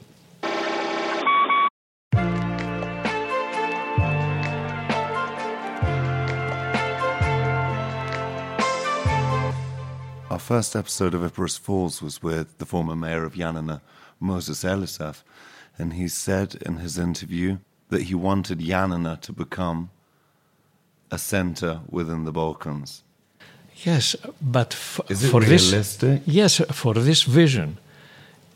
Our 10.29 10.39
first 10.41 10.75
episode 10.75 11.15
of 11.15 11.23
Epirus 11.23 11.57
Falls 11.57 12.03
was 12.03 12.25
with 12.25 12.59
the 12.59 12.67
former 12.67 12.97
mayor 12.97 13.23
of 13.25 13.35
Yanina, 13.35 13.83
Moses 14.19 14.65
Elisaf, 14.65 15.23
and 15.79 15.93
he 15.93 16.09
said 16.09 16.57
in 16.67 16.79
his 16.79 16.99
interview 16.99 17.59
that 17.91 18.03
he 18.03 18.17
wanted 18.17 18.59
Yanina 18.59 19.21
to 19.21 19.33
become 19.33 19.91
a 21.13 21.19
center 21.19 21.83
within 21.89 22.25
the 22.25 22.33
Balkans. 22.33 23.05
Yes, 23.85 24.17
but 24.41 24.73
f- 24.75 25.01
Is 25.09 25.25
it 25.25 25.31
for 25.31 25.41
this 25.41 25.99
yes, 26.27 26.61
for 26.73 26.95
this 26.95 27.23
vision, 27.25 27.79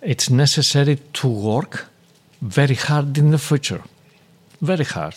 it's 0.02 0.30
necessary 0.30 0.98
to 1.14 1.28
work 1.28 1.86
very 2.40 2.74
hard 2.76 3.18
in 3.18 3.30
the 3.30 3.38
future, 3.38 3.82
very 4.60 4.84
hard. 4.84 5.14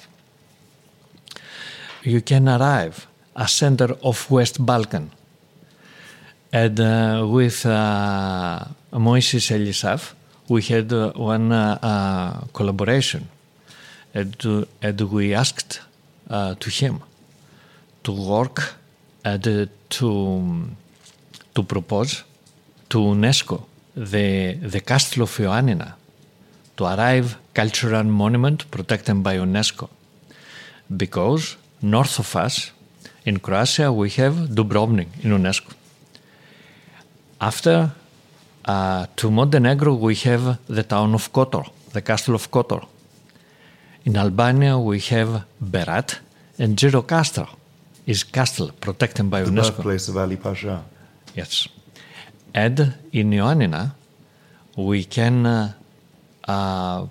You 2.03 2.21
can 2.21 2.47
arrive 2.49 3.05
a 3.35 3.47
center 3.47 3.95
of 4.03 4.29
West 4.31 4.65
Balkan, 4.65 5.11
and 6.51 6.79
uh, 6.79 7.25
with 7.27 7.65
uh, 7.65 8.65
Moises 8.93 9.51
Elisaf, 9.51 10.13
we 10.47 10.61
had 10.63 10.91
uh, 10.91 11.11
one 11.13 11.51
uh, 11.51 11.77
uh, 11.83 12.45
collaboration, 12.53 13.27
and, 14.15 14.35
uh, 14.45 14.65
and 14.81 14.99
we 15.01 15.35
asked 15.35 15.81
uh, 16.29 16.55
to 16.55 16.69
him 16.69 17.01
to 18.03 18.11
work 18.11 18.73
uh, 19.25 19.37
to 19.89 20.67
to 21.53 21.63
propose 21.63 22.23
to 22.89 22.97
UNESCO 22.99 23.65
the 23.95 24.53
the 24.73 24.79
Castle 24.81 25.23
of 25.23 25.37
Ioannina 25.37 25.93
to 26.77 26.85
arrive 26.85 27.37
cultural 27.53 28.03
monument 28.03 28.69
protected 28.71 29.21
by 29.23 29.37
UNESCO 29.37 29.89
because 30.95 31.57
north 31.81 32.19
of 32.19 32.35
us 32.35 32.71
in 33.25 33.39
Croatia 33.39 33.91
we 33.91 34.09
have 34.11 34.33
Dubrovnik 34.55 35.07
in 35.23 35.31
UNESCO. 35.31 35.73
After 37.41 37.91
uh, 38.65 39.05
to 39.15 39.29
Montenegro 39.31 39.93
we 39.93 40.15
have 40.15 40.57
the 40.67 40.83
town 40.83 41.13
of 41.13 41.31
Kotor, 41.31 41.65
the 41.93 42.01
castle 42.01 42.35
of 42.35 42.49
Kotor. 42.51 42.85
In 44.05 44.15
Albania 44.17 44.77
we 44.79 44.99
have 45.11 45.43
Berat 45.61 46.19
and 46.57 46.77
Girocastro 46.77 47.58
is 48.11 48.23
castle 48.23 48.69
protected 48.85 49.25
by 49.29 49.41
The 49.43 49.51
UNESCO. 49.51 49.75
birthplace 49.77 50.05
of 50.11 50.17
Ali 50.17 50.37
Pasha. 50.45 50.75
Yes. 51.35 51.67
And 52.53 52.77
in 53.11 53.29
Ioannina, 53.31 53.83
we 54.75 54.99
can 55.17 55.45
uh, 55.45 55.73
uh, 56.47 57.05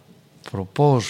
propose 0.53 1.07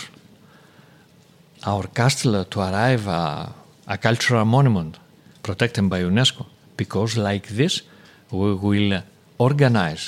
our 1.65 1.85
castle 2.01 2.45
to 2.45 2.61
arrive 2.61 3.07
a, 3.07 3.53
a 3.87 3.97
cultural 3.99 4.45
monument 4.45 4.99
protected 5.43 5.89
by 5.89 6.01
UNESCO 6.03 6.45
because 6.77 7.17
like 7.17 7.47
this 7.61 7.83
we 8.31 8.55
will 8.55 9.03
organize 9.39 10.05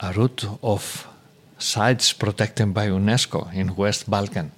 a 0.00 0.12
route 0.18 0.44
of 0.62 0.82
sites 1.58 2.12
protected 2.12 2.72
by 2.72 2.86
UNESCO 2.88 3.52
in 3.52 3.76
West 3.76 4.08
Balkan 4.08 4.50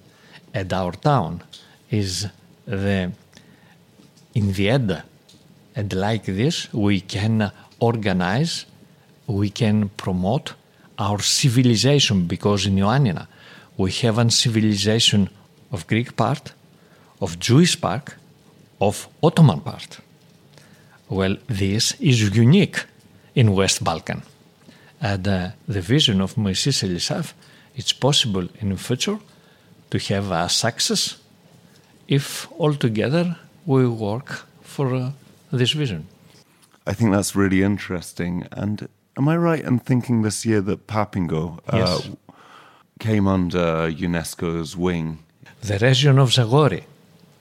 and 0.53 0.71
our 0.73 0.93
town 0.93 1.41
is 1.89 2.27
the 2.65 3.11
in 4.33 4.53
the 4.53 4.69
end 4.69 5.03
and 5.75 5.93
like 5.93 6.25
this 6.25 6.71
we 6.73 7.01
can 7.01 7.51
organize 7.79 8.65
we 9.27 9.49
can 9.49 9.89
promote 9.89 10.53
our 10.97 11.19
civilization 11.19 12.27
because 12.27 12.65
in 12.65 12.75
Ioannina 12.75 13.27
we 13.77 13.91
have 13.91 14.17
a 14.17 14.29
civilization 14.29 15.29
of 15.71 15.87
Greek 15.87 16.15
part, 16.15 16.53
of 17.19 17.39
Jewish 17.39 17.79
part, 17.79 18.15
of 18.79 19.07
Ottoman 19.23 19.61
part. 19.61 19.99
Well, 21.09 21.37
this 21.47 21.93
is 21.99 22.35
unique 22.35 22.85
in 23.35 23.53
West 23.53 23.83
Balkan. 23.83 24.21
And 25.01 25.27
uh, 25.27 25.49
the 25.67 25.81
vision 25.81 26.21
of 26.21 26.35
Moises 26.35 26.83
Elisaf, 26.83 27.33
it's 27.75 27.93
possible 27.93 28.47
in 28.59 28.69
the 28.69 28.77
future 28.77 29.19
to 29.89 29.97
have 30.13 30.31
a 30.31 30.47
success 30.49 31.17
if 32.07 32.47
all 32.51 32.73
together 32.73 33.37
we 33.65 33.87
work 33.87 34.45
for 34.61 34.93
uh, 34.95 35.11
this 35.51 35.71
vision. 35.73 36.07
I 36.87 36.93
think 36.93 37.11
that's 37.11 37.35
really 37.35 37.61
interesting. 37.63 38.47
And 38.51 38.87
am 39.17 39.27
I 39.27 39.37
right 39.37 39.63
in 39.63 39.79
thinking 39.79 40.23
this 40.23 40.45
year 40.45 40.61
that 40.61 40.87
Papingo 40.87 41.59
uh, 41.67 41.77
Yes. 41.77 42.09
came 42.99 43.27
under 43.27 43.91
UNESCO's 43.91 44.75
wing? 44.75 45.19
The 45.61 45.77
region 45.77 46.17
of 46.19 46.29
Zagori, 46.31 46.83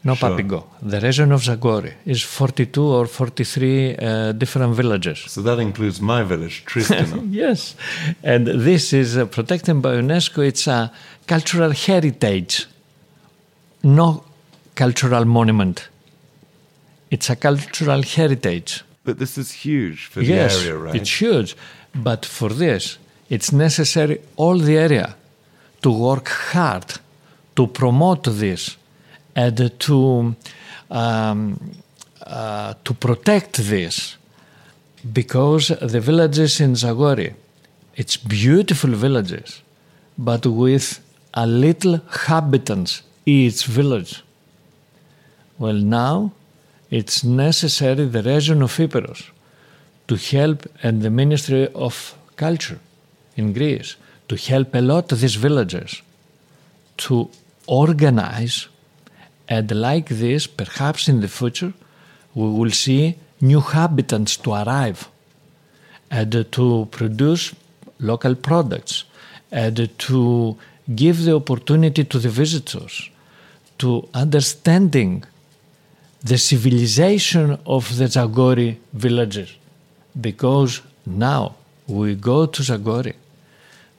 no 0.05 0.15
Sure. 0.15 0.31
Papigo, 0.31 0.65
the 0.83 1.01
region 1.01 1.33
of 1.33 1.41
Zagori 1.43 1.93
is 2.05 2.23
42 2.23 2.83
or 2.83 3.07
43 3.07 3.97
uh, 3.97 4.33
different 4.33 4.75
villages. 4.75 5.25
So 5.27 5.41
that 5.43 5.59
includes 5.59 6.01
my 6.01 6.23
village, 6.23 6.65
Tristeno. 6.67 7.27
Yes, 7.33 7.75
and 8.23 8.47
this 8.47 8.93
is 8.93 9.17
uh, 9.17 9.25
protected 9.25 9.81
by 9.81 9.95
UNESCO. 9.95 10.47
It's 10.47 10.67
a 10.67 10.93
cultural 11.27 11.71
heritage, 11.73 12.67
no 13.83 14.25
cultural 14.75 15.25
monument. 15.25 15.89
It's 17.11 17.29
a 17.31 17.37
cultural 17.37 18.03
heritage. 18.03 18.83
but 19.05 19.19
this 19.19 19.37
is 19.39 19.51
huge 19.53 20.07
for 20.07 20.21
the 20.21 20.35
area, 20.35 20.77
right? 20.77 20.95
Yes, 20.95 21.03
it's 21.03 21.21
huge, 21.21 21.57
but 21.95 22.25
for 22.27 22.51
this, 22.51 22.99
it's 23.29 23.51
necessary 23.53 24.21
all 24.37 24.59
the 24.59 24.77
area 24.77 25.17
to 25.83 25.91
work 25.91 26.29
hard 26.29 26.85
to 27.57 27.67
promote 27.67 28.25
this 28.25 28.77
and 29.35 29.57
to 29.79 30.37
um, 30.91 31.41
uh, 32.27 32.75
to 32.85 32.95
protect 32.95 33.53
this 33.57 34.17
because 35.13 35.69
the 35.81 36.01
villages 36.01 36.61
in 36.61 36.75
Zagori, 36.75 37.35
it's 37.97 38.17
beautiful 38.17 38.91
villages, 38.91 39.63
but 40.19 40.47
with 40.47 41.01
a 41.35 41.47
little 41.47 42.01
habitants 42.27 43.03
each 43.25 43.65
village. 43.67 44.23
Well, 45.59 45.75
now 45.75 46.33
it's 46.91 47.23
necessary 47.25 48.05
the 48.07 48.23
region 48.23 48.63
of 48.63 48.79
Epirus 48.79 49.23
to 50.09 50.17
help 50.17 50.67
and 50.83 51.03
the 51.03 51.11
Ministry 51.11 51.69
of 51.75 52.17
Culture 52.37 52.81
in 53.37 53.53
Greece 53.53 53.97
to 54.29 54.37
help 54.37 54.75
a 54.75 54.81
lot 54.81 55.09
these 55.09 55.37
villages 55.37 56.03
to 56.97 57.31
organize 57.67 58.69
and 59.49 59.71
like 59.71 60.09
this 60.09 60.47
perhaps 60.47 61.09
in 61.09 61.21
the 61.21 61.29
future 61.29 61.73
we 62.35 62.49
will 62.49 62.71
see 62.71 63.17
new 63.41 63.61
habitants 63.61 64.37
to 64.37 64.53
arrive 64.53 65.09
and 66.11 66.33
to 66.53 66.89
produce 66.91 67.55
local 68.01 68.35
products 68.35 69.05
and 69.53 69.89
to 69.99 70.57
give 70.95 71.25
the 71.25 71.35
opportunity 71.35 72.05
to 72.05 72.19
the 72.19 72.29
visitors 72.29 73.11
to 73.79 74.09
understanding 74.13 75.25
the 76.23 76.39
civilization 76.39 77.59
of 77.67 77.97
the 77.97 78.05
Zagori 78.05 78.77
villages 78.93 79.57
because 80.21 80.83
now 81.07 81.57
we 81.87 82.15
go 82.15 82.47
to 82.47 82.63
Zagori 82.63 83.15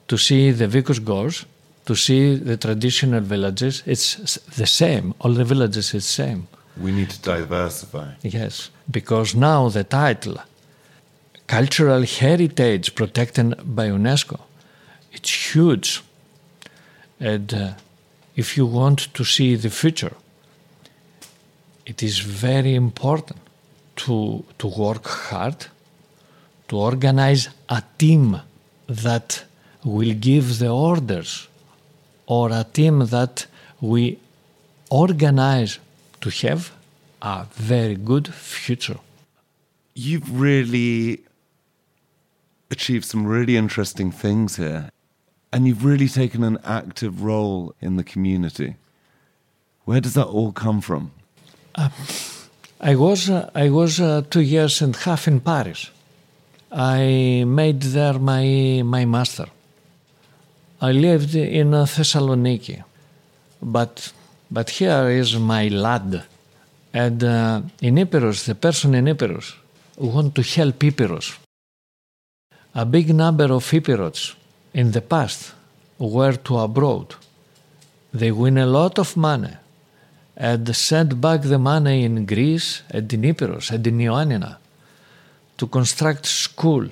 to 0.08 0.16
see 0.16 0.50
the 0.50 0.66
Vikos 0.66 1.04
Gorge, 1.04 1.44
to 1.86 1.94
see 1.96 2.36
the 2.36 2.56
traditional 2.56 3.20
villages. 3.20 3.82
It's 3.86 4.36
the 4.56 4.66
same. 4.66 5.14
All 5.20 5.32
the 5.32 5.44
villages 5.44 5.94
is 5.94 6.04
same. 6.04 6.46
we 6.80 6.92
need 6.92 7.10
to 7.10 7.20
diversify. 7.22 8.12
Yes, 8.22 8.70
because 8.90 9.34
now 9.34 9.68
the 9.68 9.84
title 9.84 10.38
cultural 11.46 12.02
heritage 12.02 12.94
protected 12.94 13.54
by 13.76 13.88
UNESCO, 13.88 14.40
it's 15.12 15.54
huge. 15.54 16.02
And 17.20 17.52
uh, 17.52 17.72
if 18.36 18.56
you 18.56 18.64
want 18.64 19.12
to 19.12 19.24
see 19.24 19.54
the 19.56 19.68
future, 19.68 20.14
it 21.86 22.02
is 22.02 22.18
very 22.20 22.74
important 22.74 23.38
to, 23.96 24.44
to 24.58 24.66
work 24.66 25.06
hard, 25.06 25.66
to 26.68 26.76
organize 26.76 27.48
a 27.68 27.82
team 27.98 28.40
that 28.86 29.44
will 29.84 30.14
give 30.14 30.58
the 30.58 30.68
orders 30.68 31.48
or 32.26 32.50
a 32.50 32.64
team 32.72 33.06
that 33.06 33.46
we 33.80 34.18
organize 34.90 35.78
to 36.20 36.30
have 36.30 36.72
a 37.20 37.46
very 37.52 37.96
good 37.96 38.32
future. 38.32 38.98
You've 39.94 40.40
really 40.40 41.20
achieved 42.70 43.04
some 43.04 43.26
really 43.26 43.56
interesting 43.56 44.10
things 44.10 44.56
here, 44.56 44.90
and 45.52 45.66
you've 45.66 45.84
really 45.84 46.08
taken 46.08 46.42
an 46.42 46.58
active 46.64 47.22
role 47.22 47.74
in 47.80 47.96
the 47.96 48.04
community. 48.04 48.76
Where 49.84 50.00
does 50.00 50.14
that 50.14 50.26
all 50.26 50.52
come 50.52 50.80
from? 50.80 51.10
I 51.74 52.96
was 52.96 53.30
uh, 53.30 53.50
I 53.54 53.70
was 53.70 54.00
uh, 54.00 54.22
two 54.28 54.40
years 54.40 54.82
and 54.82 54.94
a 54.94 54.98
half 54.98 55.28
in 55.28 55.40
Paris. 55.40 55.90
I 56.70 57.44
made 57.46 57.82
there 57.82 58.18
my 58.18 58.82
my 58.84 59.04
master. 59.04 59.46
I 60.80 60.92
lived 60.92 61.34
in 61.34 61.74
uh, 61.74 61.84
Thessaloniki, 61.84 62.82
but 63.62 64.12
but 64.50 64.70
here 64.70 65.08
is 65.08 65.38
my 65.38 65.68
lad, 65.68 66.24
and 66.92 67.24
uh, 67.24 67.62
in 67.80 67.98
Epirus, 67.98 68.46
the 68.46 68.54
person 68.54 68.94
in 68.94 69.06
Epirus 69.06 69.54
want 69.96 70.34
to 70.34 70.42
help 70.42 70.82
Epirus. 70.82 71.38
A 72.74 72.84
big 72.84 73.14
number 73.14 73.52
of 73.52 73.70
Epirots 73.70 74.34
in 74.74 74.90
the 74.90 75.02
past 75.02 75.52
were 75.98 76.36
to 76.36 76.58
abroad. 76.58 77.14
They 78.12 78.32
win 78.32 78.58
a 78.58 78.66
lot 78.66 78.98
of 78.98 79.16
money 79.16 79.56
and 80.36 80.74
send 80.74 81.20
back 81.20 81.42
the 81.42 81.58
money 81.58 82.04
in 82.04 82.24
Greece 82.26 82.82
and 82.90 83.12
in 83.12 83.24
Epirus 83.24 83.70
and 83.70 83.86
in 83.86 83.98
Ioannina 83.98 84.56
to 85.58 85.66
construct 85.66 86.26
school, 86.26 86.86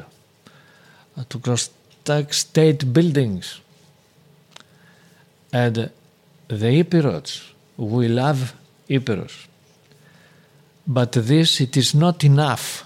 uh, 1.17 1.25
to 1.29 1.39
construct 1.39 2.35
state 2.35 2.93
buildings. 2.93 3.61
And 5.53 5.91
the 6.49 6.85
Epirots, 6.85 7.51
we 7.77 8.09
love 8.09 8.55
Epirus. 8.89 9.49
But 10.87 11.13
this, 11.13 11.61
it 11.61 11.77
is 11.77 11.95
not 11.95 12.25
enough. 12.25 12.85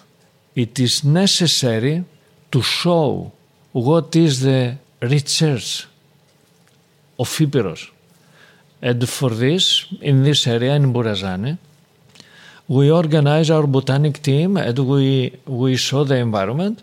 It 0.55 0.79
is 0.79 1.05
necessary 1.05 2.05
to 2.53 2.63
show 2.63 3.33
what 3.73 4.15
is 4.15 4.41
the 4.41 4.77
research 5.01 5.87
of 7.19 7.41
Epirus. 7.41 7.91
And 8.85 9.09
for 9.09 9.31
this, 9.31 9.87
in 10.03 10.25
this 10.25 10.47
area 10.47 10.75
in 10.75 10.93
Burazani, 10.93 11.57
we 12.69 12.91
organize 12.91 13.49
our 13.51 13.67
botanic 13.67 14.21
team 14.23 14.59
and 14.59 14.79
we, 14.79 15.33
we 15.47 15.77
show 15.77 16.05
the 16.05 16.17
environment 16.17 16.83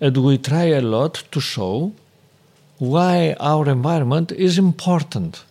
and 0.00 0.16
we 0.16 0.38
try 0.38 0.66
a 0.66 0.80
lot 0.80 1.24
to 1.32 1.40
show 1.40 1.92
why 2.78 3.34
our 3.40 3.68
environment 3.68 4.30
is 4.30 4.58
important. 4.58 5.42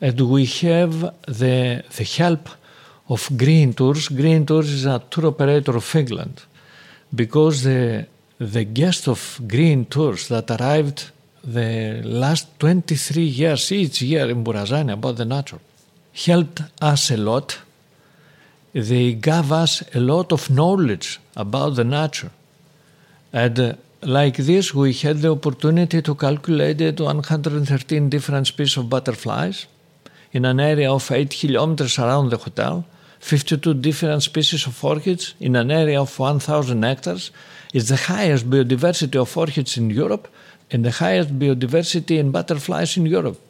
And 0.00 0.20
we 0.20 0.46
have 0.46 1.00
the, 1.26 1.82
the 1.96 2.04
help 2.16 2.48
of 3.08 3.28
Green 3.36 3.72
Tours. 3.74 4.06
Green 4.06 4.46
Tours 4.46 4.70
is 4.70 4.86
a 4.86 5.02
tour 5.10 5.26
operator 5.26 5.76
of 5.76 5.96
England 5.96 6.44
because 7.12 7.64
the, 7.64 8.06
the 8.38 8.62
guests 8.62 9.08
of 9.08 9.40
Green 9.48 9.84
Tours 9.86 10.28
that 10.28 10.48
arrived 10.48 11.10
the 11.42 12.02
last 12.04 12.58
23 12.58 13.22
years 13.22 13.72
each 13.72 14.02
year 14.02 14.28
in 14.28 14.44
Burazani 14.44 14.92
about 14.92 15.16
the 15.16 15.24
nature 15.24 15.58
helped 16.12 16.62
us 16.80 17.10
a 17.10 17.16
lot. 17.16 17.58
They 18.72 19.14
gave 19.14 19.50
us 19.52 19.82
a 19.94 20.00
lot 20.00 20.32
of 20.32 20.50
knowledge 20.50 21.18
about 21.36 21.76
the 21.76 21.84
nature. 21.84 22.30
And 23.32 23.58
uh, 23.58 23.74
like 24.02 24.36
this, 24.36 24.74
we 24.74 24.92
had 24.92 25.18
the 25.18 25.32
opportunity 25.32 26.02
to 26.02 26.14
calculate 26.14 26.80
it 26.80 27.00
113 27.00 28.08
different 28.08 28.46
species 28.46 28.76
of 28.76 28.88
butterflies 28.88 29.66
in 30.32 30.44
an 30.44 30.60
area 30.60 30.90
of 30.92 31.10
8 31.10 31.30
kilometers 31.30 31.98
around 31.98 32.30
the 32.30 32.36
hotel, 32.36 32.84
52 33.20 33.74
different 33.74 34.22
species 34.22 34.66
of 34.66 34.84
orchids 34.84 35.34
in 35.40 35.56
an 35.56 35.70
area 35.70 36.00
of 36.00 36.18
1,000 36.18 36.82
hectares. 36.82 37.30
It's 37.72 37.88
the 37.88 37.96
highest 37.96 38.48
biodiversity 38.48 39.16
of 39.16 39.36
orchids 39.36 39.76
in 39.76 39.90
Europe 39.90 40.28
and 40.70 40.84
the 40.84 40.90
highest 40.90 41.38
biodiversity 41.38 42.18
in 42.18 42.30
butterflies 42.30 42.96
in 42.96 43.06
Europe. 43.06 43.40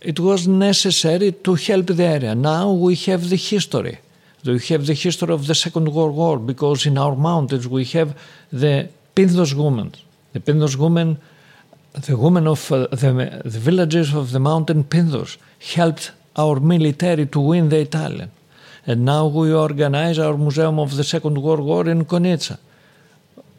It 0.00 0.20
was 0.20 0.46
necessary 0.46 1.32
to 1.32 1.54
help 1.54 1.86
the 1.86 2.04
area. 2.04 2.34
Now 2.34 2.72
we 2.72 2.94
have 3.06 3.28
the 3.28 3.36
history. 3.36 3.98
We 4.44 4.60
have 4.68 4.86
the 4.86 4.94
history 4.94 5.32
of 5.34 5.46
the 5.46 5.54
Second 5.54 5.92
World 5.92 6.14
War 6.14 6.38
because 6.38 6.86
in 6.86 6.96
our 6.96 7.16
mountains 7.16 7.66
we 7.66 7.84
have 7.86 8.16
the 8.52 8.88
Pindos 9.14 9.54
women. 9.54 9.92
The 10.32 10.40
Pindos 10.40 10.76
women, 10.76 11.18
the 12.06 12.16
women 12.16 12.46
of 12.46 12.70
uh, 12.70 12.86
the, 12.88 13.42
the 13.44 13.58
villages 13.58 14.14
of 14.14 14.30
the 14.30 14.38
mountain 14.38 14.84
Pindos 14.84 15.36
helped 15.74 16.12
our 16.36 16.60
military 16.60 17.26
to 17.26 17.40
win 17.40 17.68
the 17.68 17.80
Italian. 17.80 18.30
And 18.86 19.04
now 19.04 19.26
we 19.26 19.52
organize 19.52 20.18
our 20.18 20.36
Museum 20.36 20.78
of 20.78 20.96
the 20.96 21.04
Second 21.04 21.42
World 21.42 21.60
War 21.60 21.88
in 21.88 22.04
Konitsa. 22.04 22.58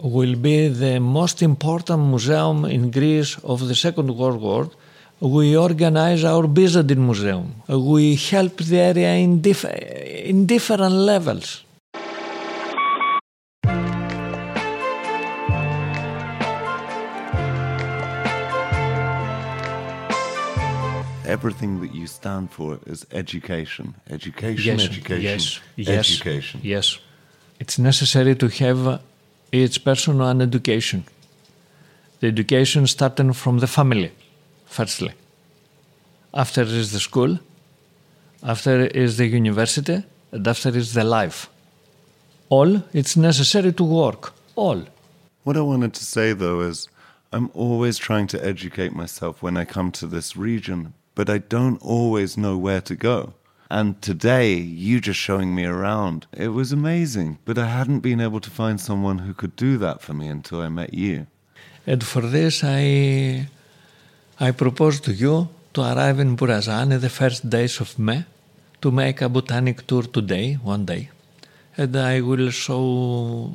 Will 0.01 0.35
be 0.35 0.69
the 0.69 0.99
most 0.99 1.41
important 1.41 1.99
museum 2.07 2.63
in 2.65 2.89
Greece 2.89 3.37
of 3.43 3.67
the 3.67 3.75
Second 3.75 4.15
World 4.17 4.41
War. 4.41 4.69
We 5.19 5.57
organize 5.57 6.23
our 6.23 6.47
Byzantine 6.47 7.05
Museum. 7.05 7.61
We 7.67 8.15
help 8.15 8.57
the 8.57 8.79
area 8.79 9.13
in, 9.15 9.41
diff- 9.41 9.65
in 9.65 10.45
different 10.45 10.93
levels. 10.93 11.65
Everything 21.25 21.79
that 21.81 21.93
you 21.93 22.07
stand 22.07 22.49
for 22.51 22.79
is 22.87 23.05
education. 23.11 23.93
Education, 24.09 24.79
education, 24.79 25.21
yes, 25.21 25.59
yes, 25.75 25.89
education. 25.89 26.59
Yes. 26.63 26.97
It's 27.59 27.77
necessary 27.77 28.35
to 28.35 28.47
have 28.47 28.99
uh, 29.53 29.67
personal 29.83 30.27
and 30.27 30.41
education. 30.41 31.03
The 32.19 32.27
education 32.27 32.87
starting 32.87 33.33
from 33.33 33.59
the 33.59 33.67
family, 33.67 34.11
firstly. 34.65 35.13
After 36.33 36.61
is 36.61 36.91
the 36.91 36.99
school, 36.99 37.39
after 38.43 38.85
is 38.85 39.17
the 39.17 39.27
university, 39.27 40.03
and 40.31 40.47
after 40.47 40.69
is 40.69 40.93
the 40.93 41.03
life. 41.03 41.49
All 42.49 42.83
it's 42.93 43.15
necessary 43.15 43.73
to 43.73 43.83
work. 43.83 44.33
All. 44.55 44.83
What 45.43 45.57
I 45.57 45.61
wanted 45.61 45.93
to 45.93 46.05
say 46.05 46.33
though 46.33 46.61
is 46.61 46.87
I'm 47.31 47.49
always 47.53 47.97
trying 47.97 48.27
to 48.27 48.43
educate 48.45 48.93
myself 48.93 49.41
when 49.41 49.55
I 49.55 49.65
come 49.65 49.91
to 49.93 50.07
this 50.07 50.35
region, 50.35 50.93
but 51.15 51.29
I 51.29 51.37
don't 51.37 51.81
always 51.81 52.37
know 52.37 52.57
where 52.57 52.81
to 52.81 52.95
go. 52.95 53.33
And 53.69 54.01
today, 54.01 54.55
you 54.55 54.99
just 54.99 55.19
showing 55.19 55.53
me 55.53 55.65
around, 55.65 56.25
it 56.33 56.49
was 56.49 56.71
amazing, 56.71 57.37
but 57.45 57.59
I 57.59 57.67
hadn't 57.67 57.99
been 57.99 58.19
able 58.19 58.39
to 58.39 58.49
find 58.49 58.81
someone 58.81 59.19
who 59.19 59.33
could 59.35 59.55
do 59.55 59.77
that 59.77 60.01
for 60.01 60.15
me 60.15 60.27
until 60.27 60.61
I 60.61 60.69
met 60.69 60.93
you. 60.93 61.27
And 61.85 62.03
for 62.03 62.21
this, 62.21 62.63
I, 62.63 63.47
I 64.39 64.51
propose 64.51 64.99
to 65.01 65.13
you 65.13 65.49
to 65.73 65.81
arrive 65.81 66.19
in 66.19 66.35
Burazan 66.35 66.91
in 66.91 66.99
the 66.99 67.09
first 67.09 67.47
days 67.47 67.79
of 67.79 67.99
May 67.99 68.25
to 68.81 68.89
make 68.89 69.21
a 69.21 69.29
botanic 69.29 69.85
tour 69.85 70.03
today, 70.03 70.55
one 70.55 70.85
day. 70.85 71.11
And 71.77 71.95
I 71.95 72.21
will 72.21 72.49
show 72.49 73.53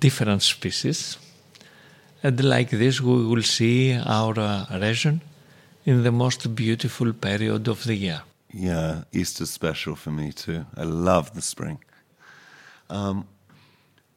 different 0.00 0.42
species. 0.42 1.18
And 2.22 2.42
like 2.42 2.70
this, 2.70 3.02
we 3.02 3.26
will 3.26 3.42
see 3.42 3.92
our 3.94 4.66
region 4.80 5.20
in 5.84 6.04
the 6.04 6.12
most 6.12 6.54
beautiful 6.54 7.12
period 7.12 7.68
of 7.68 7.84
the 7.84 7.94
year. 7.94 8.22
Yeah, 8.52 9.04
Easter's 9.12 9.50
special 9.50 9.96
for 9.96 10.10
me 10.10 10.32
too. 10.32 10.66
I 10.76 10.82
love 10.84 11.34
the 11.34 11.42
spring. 11.42 11.78
Um, 12.90 13.26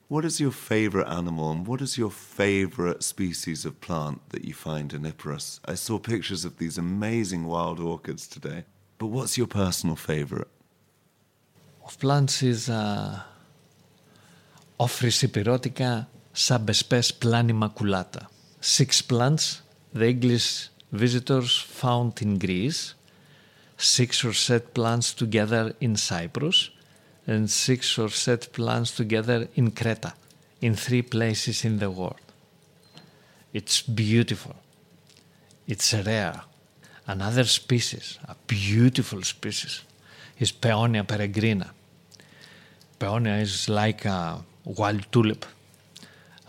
what 0.07 0.25
is 0.25 0.39
your 0.39 0.51
favorite 0.51 1.07
animal 1.07 1.51
and 1.51 1.65
what 1.65 1.81
is 1.81 1.97
your 1.97 2.11
favorite 2.11 3.03
species 3.03 3.65
of 3.65 3.79
plant 3.81 4.21
that 4.29 4.43
you 4.43 4.53
find 4.53 4.93
in 4.93 5.05
Epirus? 5.05 5.59
I 5.65 5.75
saw 5.75 5.97
pictures 5.97 6.45
of 6.45 6.57
these 6.57 6.77
amazing 6.77 7.45
wild 7.45 7.79
orchids 7.79 8.27
today, 8.27 8.65
but 8.97 9.07
what's 9.07 9.37
your 9.37 9.47
personal 9.47 9.95
favorite? 9.95 10.47
Of 11.83 11.97
plants 11.99 12.43
is 12.43 12.69
uh, 12.69 13.21
Ophrys 14.79 15.23
epirotica 15.23 16.07
subsp. 16.33 17.19
plani 17.19 17.53
maculata. 17.53 18.27
Six 18.59 19.01
plants 19.01 19.61
the 19.93 20.09
English 20.09 20.69
visitors 20.91 21.57
found 21.57 22.21
in 22.21 22.37
Greece, 22.37 22.95
six 23.77 24.23
or 24.23 24.33
seven 24.33 24.67
plants 24.73 25.13
together 25.13 25.73
in 25.79 25.95
Cyprus, 25.95 26.69
and 27.27 27.49
six 27.49 27.97
or 27.97 28.09
seven 28.09 28.47
plants 28.51 28.95
together 28.95 29.47
in 29.55 29.71
Creta, 29.71 30.13
in 30.61 30.75
three 30.75 31.01
places 31.01 31.65
in 31.65 31.79
the 31.79 31.89
world. 31.89 32.19
It's 33.53 33.81
beautiful. 33.81 34.55
It's 35.67 35.93
rare. 35.93 36.41
Another 37.07 37.43
species, 37.45 38.19
a 38.27 38.35
beautiful 38.47 39.21
species, 39.23 39.81
is 40.39 40.51
Peonia 40.51 41.03
peregrina. 41.03 41.71
Peonia 42.99 43.35
is 43.35 43.69
like 43.69 44.05
a 44.05 44.43
wild 44.63 45.11
tulip, 45.11 45.45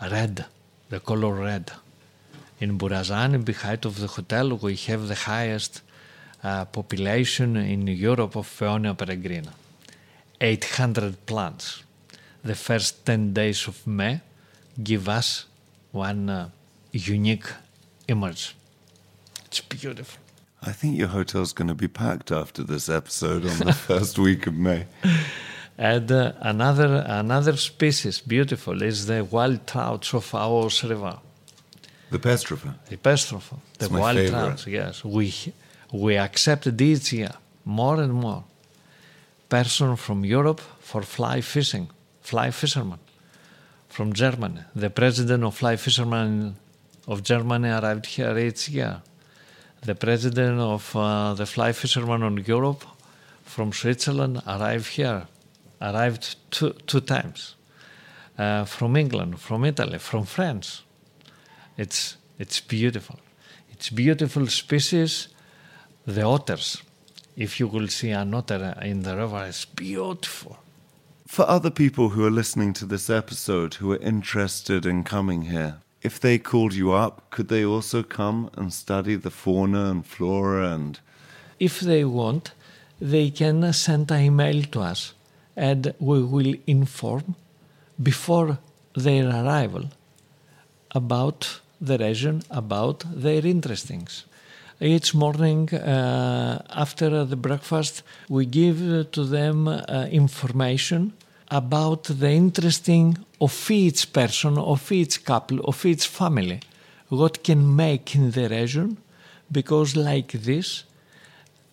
red, 0.01 0.45
the 0.89 0.99
color 0.99 1.33
red. 1.33 1.71
In 2.59 2.77
Burazan, 2.77 3.45
behind 3.45 3.85
of 3.85 3.99
the 3.99 4.07
hotel, 4.07 4.57
we 4.57 4.75
have 4.75 5.07
the 5.07 5.15
highest 5.15 5.81
uh, 6.47 6.65
population 6.65 7.57
in 7.57 7.87
Europe 7.87 8.35
of 8.35 8.47
Peonia 8.57 8.93
peregrina. 8.93 9.53
800 10.39 11.25
plants. 11.25 11.83
The 12.43 12.55
first 12.55 13.05
10 13.05 13.33
days 13.33 13.67
of 13.67 13.85
May 13.85 14.21
give 14.81 15.09
us 15.09 15.45
one 15.91 16.29
uh, 16.29 16.49
unique 16.91 17.47
image. 18.07 18.55
It's 19.45 19.61
beautiful. 19.61 20.19
I 20.61 20.71
think 20.71 20.97
your 20.97 21.09
hotel's 21.09 21.53
going 21.53 21.67
to 21.67 21.75
be 21.75 21.87
packed 21.87 22.31
after 22.31 22.63
this 22.63 22.89
episode 22.89 23.45
on 23.45 23.57
the 23.59 23.73
first 23.87 24.17
week 24.17 24.47
of 24.47 24.53
May. 24.53 24.85
And 25.77 26.11
uh, 26.11 26.31
another 26.39 27.03
another 27.07 27.55
species, 27.57 28.19
beautiful, 28.19 28.81
is 28.81 29.05
the 29.05 29.23
wild 29.23 29.67
trout 29.67 30.13
of 30.13 30.33
Aos 30.33 30.83
River. 30.83 31.19
The 32.09 32.19
Pestrofa. 32.19 32.73
The 32.89 32.97
pestropho, 32.97 33.59
the 33.79 33.89
wild 33.89 34.17
favorite. 34.17 34.31
trouts. 34.31 34.67
Yes, 34.67 35.03
we 35.03 35.33
we 35.91 36.17
accept 36.17 36.67
each 36.81 37.13
year 37.13 37.31
more 37.65 38.01
and 38.01 38.13
more 38.13 38.43
person 39.49 39.95
from 39.95 40.25
Europe 40.25 40.61
for 40.79 41.01
fly 41.01 41.41
fishing, 41.41 41.89
fly 42.21 42.51
fishermen 42.51 42.99
from 43.89 44.13
Germany. 44.13 44.61
The 44.75 44.89
president 44.89 45.43
of 45.43 45.55
fly 45.55 45.75
fishermen 45.75 46.55
of 47.07 47.23
Germany 47.23 47.69
arrived 47.69 48.05
here 48.05 48.37
each 48.37 48.69
year. 48.69 49.01
The 49.81 49.95
president 49.95 50.59
of 50.59 50.95
uh, 50.95 51.33
the 51.33 51.45
fly 51.45 51.71
fishermen 51.71 52.23
on 52.23 52.43
Europe 52.45 52.83
from 53.43 53.71
Switzerland 53.71 54.41
arrived 54.45 54.87
here, 54.87 55.27
arrived 55.81 56.35
two, 56.51 56.73
two 56.85 57.01
times. 57.01 57.55
Uh, 58.37 58.65
from 58.65 58.95
England, 58.95 59.39
from 59.39 59.65
Italy, 59.65 59.97
from 59.97 60.23
France. 60.23 60.83
It's, 61.75 62.17
it's 62.37 62.59
beautiful. 62.59 63.19
It's 63.71 63.89
beautiful 63.89 64.45
species. 64.45 65.29
The 66.07 66.23
otters, 66.23 66.83
if 67.35 67.59
you 67.59 67.67
will 67.67 67.89
see 67.89 68.11
an 68.11 68.33
otter 68.33 68.73
in 68.81 69.03
the 69.03 69.17
river, 69.17 69.45
it's 69.45 69.65
beautiful. 69.65 70.57
For 71.27 71.45
other 71.49 71.69
people 71.69 72.09
who 72.09 72.25
are 72.25 72.31
listening 72.31 72.71
to 72.75 72.85
this 72.85 73.09
episode 73.09 73.73
who 73.73 73.91
are 73.91 73.97
interested 73.97 74.85
in 74.85 75.03
coming 75.03 75.41
here, 75.41 75.81
if 76.01 76.17
they 76.17 76.37
called 76.37 76.73
you 76.73 76.93
up, 76.93 77.29
could 77.29 77.49
they 77.49 77.65
also 77.65 78.03
come 78.03 78.49
and 78.55 78.71
study 78.71 79.15
the 79.15 79.29
fauna 79.29 79.91
and 79.91 80.05
flora 80.05 80.73
and 80.73 80.97
If 81.59 81.81
they 81.81 82.05
want, 82.05 82.51
they 83.01 83.29
can 83.29 83.73
send 83.73 84.09
an 84.09 84.21
email 84.21 84.63
to 84.63 84.79
us 84.79 85.13
and 85.57 85.93
we 85.99 86.23
will 86.23 86.55
inform 86.67 87.35
before 88.01 88.59
their 88.95 89.27
arrival 89.27 89.89
about 90.91 91.59
the 91.81 91.97
region, 91.97 92.43
about 92.49 93.03
their 93.13 93.41
interestings. 93.41 94.23
Each 94.79 95.15
morning 95.15 95.73
uh, 95.73 96.61
after 96.69 97.25
the 97.25 97.35
breakfast, 97.35 98.03
we 98.29 98.45
give 98.45 99.09
to 99.11 99.23
them 99.23 99.67
uh, 99.67 100.07
information 100.11 101.13
about 101.49 102.03
the 102.03 102.29
interesting 102.29 103.17
of 103.41 103.71
each 103.71 104.13
person, 104.13 104.57
of 104.59 104.91
each 104.91 105.25
couple, 105.25 105.61
of 105.61 105.83
each 105.83 106.05
family, 106.07 106.59
what 107.09 107.43
can 107.43 107.75
make 107.75 108.13
in 108.15 108.29
the 108.29 108.49
region, 108.49 108.97
because 109.51 109.95
like 109.95 110.33
this, 110.33 110.83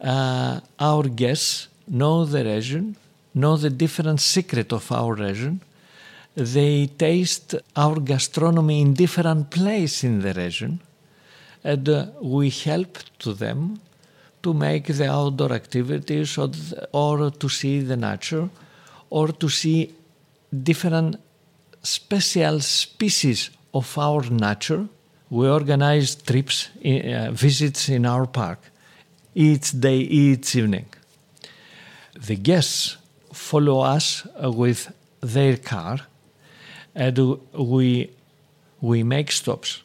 uh, 0.00 0.60
our 0.78 1.02
guests 1.02 1.68
know 1.86 2.24
the 2.24 2.42
region, 2.42 2.96
know 3.34 3.58
the 3.58 3.70
different 3.70 4.20
secret 4.20 4.72
of 4.72 4.90
our 4.90 5.14
region, 5.14 5.60
they 6.34 6.86
taste 6.86 7.54
our 7.76 8.00
gastronomy 8.00 8.80
in 8.80 8.94
different 8.94 9.50
places 9.50 10.04
in 10.04 10.20
the 10.20 10.32
region, 10.32 10.80
and 11.64 12.12
we 12.20 12.50
help 12.50 12.98
to 13.18 13.32
them 13.32 13.80
to 14.42 14.52
make 14.52 14.86
the 14.86 15.10
outdoor 15.10 15.52
activities 15.52 16.36
or, 16.36 16.50
or 16.92 17.30
to 17.30 17.48
see 17.48 17.80
the 17.80 17.96
nature 17.96 18.48
or 19.08 19.28
to 19.28 19.48
see 19.48 19.94
different 20.62 21.16
special 21.82 22.60
species 22.60 23.50
of 23.72 23.98
our 23.98 24.22
nature. 24.30 24.86
We 25.30 25.48
organize 25.48 26.14
trips, 26.16 26.68
uh, 26.84 27.30
visits 27.32 27.88
in 27.88 28.04
our 28.04 28.26
park 28.26 28.58
each 29.34 29.80
day, 29.80 29.98
each 29.98 30.54
evening. 30.54 30.86
The 32.14 32.36
guests 32.36 32.98
follow 33.32 33.80
us 33.80 34.26
uh, 34.42 34.52
with 34.52 34.92
their 35.20 35.56
car 35.56 36.00
and 36.94 37.18
we, 37.54 38.10
we 38.80 39.02
make 39.02 39.32
stops 39.32 39.83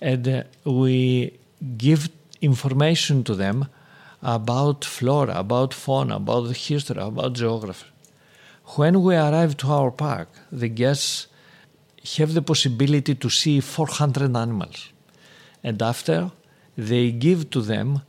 and 0.00 0.44
we 0.64 1.38
give 1.76 2.08
information 2.40 3.24
to 3.24 3.34
them 3.34 3.68
about 4.22 4.84
flora, 4.84 5.34
about 5.34 5.72
fauna, 5.72 6.16
about 6.16 6.54
history, 6.56 7.00
about 7.00 7.34
geography. 7.34 7.86
When 8.76 9.02
we 9.02 9.14
arrive 9.14 9.56
to 9.58 9.68
our 9.68 9.90
park, 9.90 10.28
the 10.50 10.68
guests 10.68 11.28
have 12.18 12.34
the 12.34 12.42
possibility 12.42 13.14
to 13.14 13.30
see 13.30 13.60
400 13.60 14.36
animals. 14.36 14.90
And 15.62 15.80
after, 15.82 16.30
they 16.76 17.10
give 17.10 17.50
to 17.50 17.62
them 17.62 18.02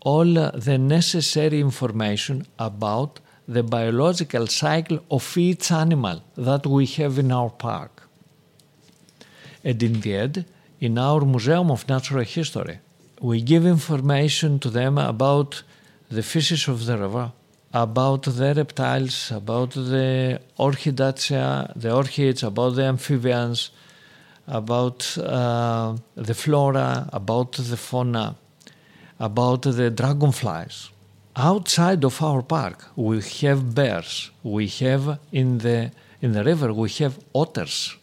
all 0.00 0.24
the 0.24 0.78
necessary 0.78 1.60
information 1.60 2.46
about 2.58 3.20
the 3.48 3.62
biological 3.62 4.46
cycle 4.46 5.00
of 5.10 5.36
each 5.36 5.70
animal 5.70 6.22
that 6.36 6.66
we 6.66 6.86
have 6.86 7.18
in 7.18 7.30
our 7.32 7.50
park. 7.50 8.08
And 9.64 9.82
in 9.82 10.00
the 10.00 10.16
end, 10.16 10.44
in 10.80 10.98
our 10.98 11.22
Museum 11.24 11.70
of 11.70 11.88
Natural 11.88 12.24
History, 12.24 12.78
we 13.20 13.40
give 13.40 13.66
information 13.66 14.58
to 14.58 14.70
them 14.70 14.98
about 14.98 15.62
the 16.10 16.22
fishes 16.22 16.68
of 16.68 16.84
the 16.84 16.98
river, 16.98 17.32
about 17.72 18.22
the 18.22 18.54
reptiles, 18.54 19.30
about 19.30 19.70
the 19.70 20.40
orchidacea, 20.58 21.72
the 21.74 21.94
orchids, 21.94 22.42
about 22.42 22.74
the 22.76 22.84
amphibians, 22.84 23.70
about 24.46 25.16
uh, 25.18 25.96
the 26.14 26.34
flora, 26.34 27.08
about 27.12 27.52
the 27.52 27.76
fauna, 27.76 28.36
about 29.18 29.62
the 29.62 29.90
dragonflies. 29.90 30.90
Outside 31.34 32.04
of 32.04 32.22
our 32.22 32.42
park, 32.42 32.84
we 32.96 33.20
have 33.40 33.74
bears. 33.74 34.30
We 34.42 34.68
have 34.68 35.18
in 35.32 35.58
the 35.58 35.90
in 36.22 36.32
the 36.32 36.42
river 36.42 36.72
we 36.72 36.88
have 37.00 37.18
otters. 37.34 37.96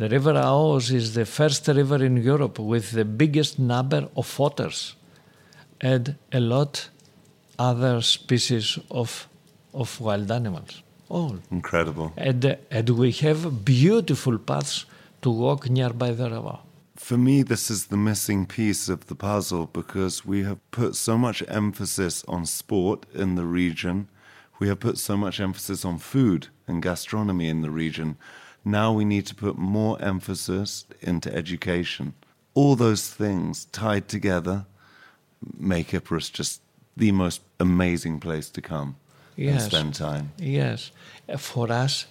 The 0.00 0.08
River 0.08 0.32
Aoos 0.32 0.90
is 0.94 1.12
the 1.12 1.26
first 1.26 1.68
river 1.68 2.02
in 2.02 2.16
Europe 2.16 2.58
with 2.58 2.92
the 2.92 3.04
biggest 3.04 3.58
number 3.58 4.08
of 4.16 4.40
otters, 4.40 4.94
and 5.78 6.16
a 6.32 6.40
lot 6.40 6.88
other 7.58 8.00
species 8.00 8.78
of 8.90 9.28
of 9.74 10.00
wild 10.00 10.30
animals. 10.30 10.82
All. 11.10 11.36
Incredible. 11.50 12.14
And, 12.16 12.56
and 12.70 12.88
we 12.88 13.12
have 13.12 13.62
beautiful 13.62 14.38
paths 14.38 14.86
to 15.20 15.30
walk 15.30 15.68
nearby 15.68 16.12
the 16.12 16.30
river. 16.30 16.60
For 16.96 17.18
me, 17.18 17.42
this 17.42 17.70
is 17.70 17.88
the 17.88 17.98
missing 17.98 18.46
piece 18.46 18.88
of 18.88 19.08
the 19.08 19.14
puzzle 19.14 19.66
because 19.66 20.24
we 20.24 20.44
have 20.44 20.60
put 20.70 20.96
so 20.96 21.18
much 21.18 21.42
emphasis 21.46 22.24
on 22.26 22.46
sport 22.46 23.04
in 23.12 23.34
the 23.34 23.44
region. 23.44 24.08
We 24.60 24.68
have 24.68 24.80
put 24.80 24.96
so 24.96 25.18
much 25.18 25.40
emphasis 25.40 25.84
on 25.84 25.98
food 25.98 26.48
and 26.66 26.82
gastronomy 26.82 27.50
in 27.50 27.60
the 27.60 27.70
region. 27.70 28.16
Now 28.64 28.92
we 28.92 29.04
need 29.04 29.26
to 29.26 29.34
put 29.34 29.56
more 29.58 29.96
emphasis 30.02 30.84
into 31.00 31.34
education. 31.34 32.14
All 32.54 32.76
those 32.76 33.08
things 33.08 33.66
tied 33.66 34.08
together 34.08 34.66
make 35.58 35.94
Epirus 35.94 36.30
just 36.30 36.60
the 36.96 37.12
most 37.12 37.40
amazing 37.58 38.20
place 38.20 38.50
to 38.50 38.60
come 38.60 38.94
Yes. 39.36 39.62
and 39.62 39.72
spend 39.72 39.94
time. 39.94 40.32
Yes, 40.38 40.90
for 41.38 41.72
us, 41.72 42.06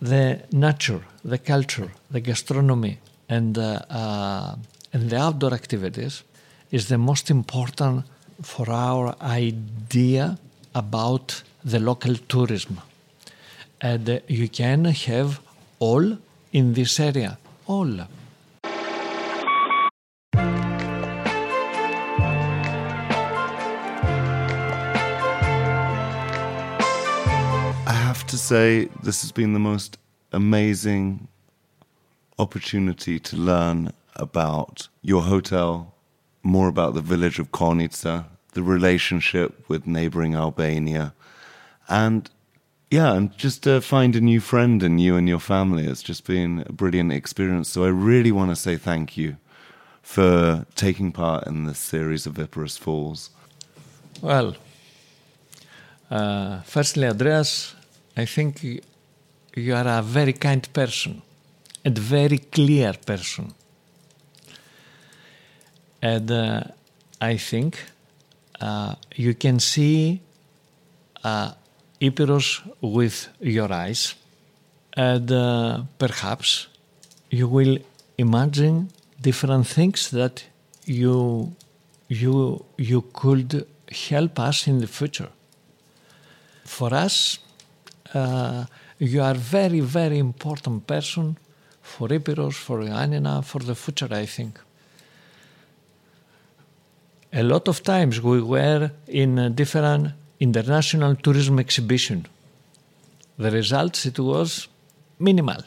the 0.00 0.42
nature, 0.52 1.00
the 1.24 1.38
culture, 1.38 1.90
the 2.10 2.20
gastronomy, 2.20 2.98
and 3.28 3.58
uh, 3.58 3.80
uh, 3.90 4.54
and 4.92 5.10
the 5.10 5.16
outdoor 5.16 5.52
activities 5.54 6.22
is 6.70 6.86
the 6.86 6.98
most 6.98 7.30
important 7.30 8.04
for 8.42 8.70
our 8.70 9.16
idea 9.20 10.38
about 10.74 11.42
the 11.64 11.80
local 11.80 12.14
tourism. 12.28 12.80
And 13.80 14.08
uh, 14.08 14.18
you 14.28 14.48
can 14.48 14.84
have 14.84 15.40
all 15.78 16.18
in 16.52 16.74
this 16.74 16.98
area, 16.98 17.38
all. 17.66 18.00
I 27.88 27.92
have 27.92 28.26
to 28.26 28.38
say, 28.38 28.88
this 29.02 29.22
has 29.22 29.32
been 29.32 29.52
the 29.52 29.58
most 29.58 29.98
amazing 30.32 31.28
opportunity 32.38 33.18
to 33.18 33.36
learn 33.36 33.92
about 34.14 34.88
your 35.02 35.22
hotel, 35.22 35.94
more 36.42 36.68
about 36.68 36.94
the 36.94 37.02
village 37.02 37.38
of 37.38 37.50
Konitsa, 37.52 38.24
the 38.52 38.62
relationship 38.62 39.68
with 39.68 39.86
neighboring 39.86 40.34
Albania, 40.34 41.12
and 41.88 42.30
yeah, 42.90 43.14
and 43.14 43.36
just 43.36 43.64
to 43.64 43.80
find 43.80 44.14
a 44.14 44.20
new 44.20 44.40
friend 44.40 44.82
in 44.82 44.98
you 44.98 45.16
and 45.16 45.28
your 45.28 45.40
family. 45.40 45.86
It's 45.86 46.02
just 46.02 46.24
been 46.24 46.64
a 46.66 46.72
brilliant 46.72 47.12
experience. 47.12 47.68
So 47.68 47.84
I 47.84 47.88
really 47.88 48.32
want 48.32 48.50
to 48.50 48.56
say 48.56 48.76
thank 48.76 49.16
you 49.16 49.36
for 50.02 50.66
taking 50.76 51.10
part 51.10 51.46
in 51.46 51.64
this 51.64 51.78
series 51.78 52.26
of 52.26 52.38
Epirus 52.38 52.76
Falls. 52.76 53.30
Well, 54.22 54.56
uh, 56.10 56.60
firstly, 56.62 57.08
Andreas, 57.08 57.74
I 58.16 58.24
think 58.24 58.62
you 58.62 59.74
are 59.74 59.98
a 59.98 60.02
very 60.02 60.32
kind 60.32 60.72
person 60.72 61.22
and 61.84 61.98
very 61.98 62.38
clear 62.38 62.92
person. 62.92 63.52
And 66.00 66.30
uh, 66.30 66.62
I 67.20 67.36
think 67.36 67.82
uh, 68.60 68.94
you 69.16 69.34
can 69.34 69.58
see 69.58 70.20
uh, 71.24 71.52
Epirus 72.00 72.62
with 72.80 73.28
your 73.40 73.72
eyes, 73.72 74.14
and 74.92 75.30
uh, 75.32 75.82
perhaps 75.98 76.68
you 77.30 77.48
will 77.48 77.78
imagine 78.18 78.90
different 79.20 79.66
things 79.66 80.10
that 80.10 80.44
you 80.84 81.52
you 82.08 82.64
you 82.76 83.02
could 83.12 83.66
help 84.10 84.38
us 84.38 84.66
in 84.66 84.80
the 84.80 84.86
future. 84.86 85.30
For 86.64 86.92
us, 86.92 87.38
uh, 88.14 88.66
you 88.98 89.22
are 89.22 89.34
very 89.34 89.80
very 89.80 90.18
important 90.18 90.86
person 90.86 91.38
for 91.82 92.12
Epirus, 92.12 92.56
for 92.56 92.80
Ioannina, 92.80 93.44
for 93.44 93.60
the 93.60 93.74
future. 93.74 94.08
I 94.10 94.26
think. 94.26 94.60
A 97.32 97.42
lot 97.42 97.68
of 97.68 97.82
times 97.82 98.20
we 98.22 98.40
were 98.40 98.90
in 99.08 99.54
different 99.54 100.12
international 100.40 101.16
tourism 101.16 101.58
exhibition. 101.58 102.26
The 103.38 103.50
results 103.50 104.06
it 104.06 104.18
was 104.18 104.68
minimal. 105.18 105.62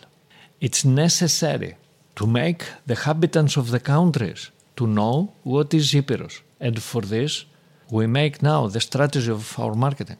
It's 0.61 0.83
necessary 0.85 1.75
to 2.15 2.27
make 2.27 2.65
the 2.85 2.95
habitants 2.95 3.57
of 3.57 3.71
the 3.71 3.79
countries 3.79 4.51
to 4.75 4.87
know 4.87 5.33
what 5.43 5.73
is 5.73 5.93
Epirus. 5.93 6.41
And 6.59 6.81
for 6.81 7.01
this, 7.01 7.45
we 7.89 8.07
make 8.07 8.41
now 8.41 8.67
the 8.67 8.81
strategy 8.81 9.31
of 9.31 9.57
our 9.59 9.73
marketing 9.73 10.17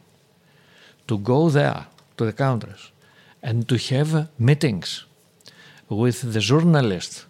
to 1.07 1.17
go 1.17 1.49
there 1.49 1.85
to 2.17 2.25
the 2.25 2.33
countries 2.33 2.91
and 3.41 3.67
to 3.67 3.77
have 3.77 4.29
meetings 4.37 5.05
with 5.89 6.33
the 6.33 6.39
journalists 6.39 7.25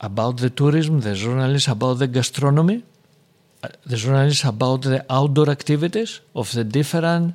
about 0.00 0.38
the 0.38 0.50
tourism, 0.50 1.00
the 1.00 1.14
journalists 1.14 1.68
about 1.68 1.98
the 1.98 2.06
gastronomy, 2.06 2.82
the 3.62 3.96
journalists 3.96 4.44
about 4.44 4.82
the 4.82 5.04
outdoor 5.10 5.50
activities 5.50 6.20
of 6.34 6.52
the 6.52 6.64
different 6.64 7.34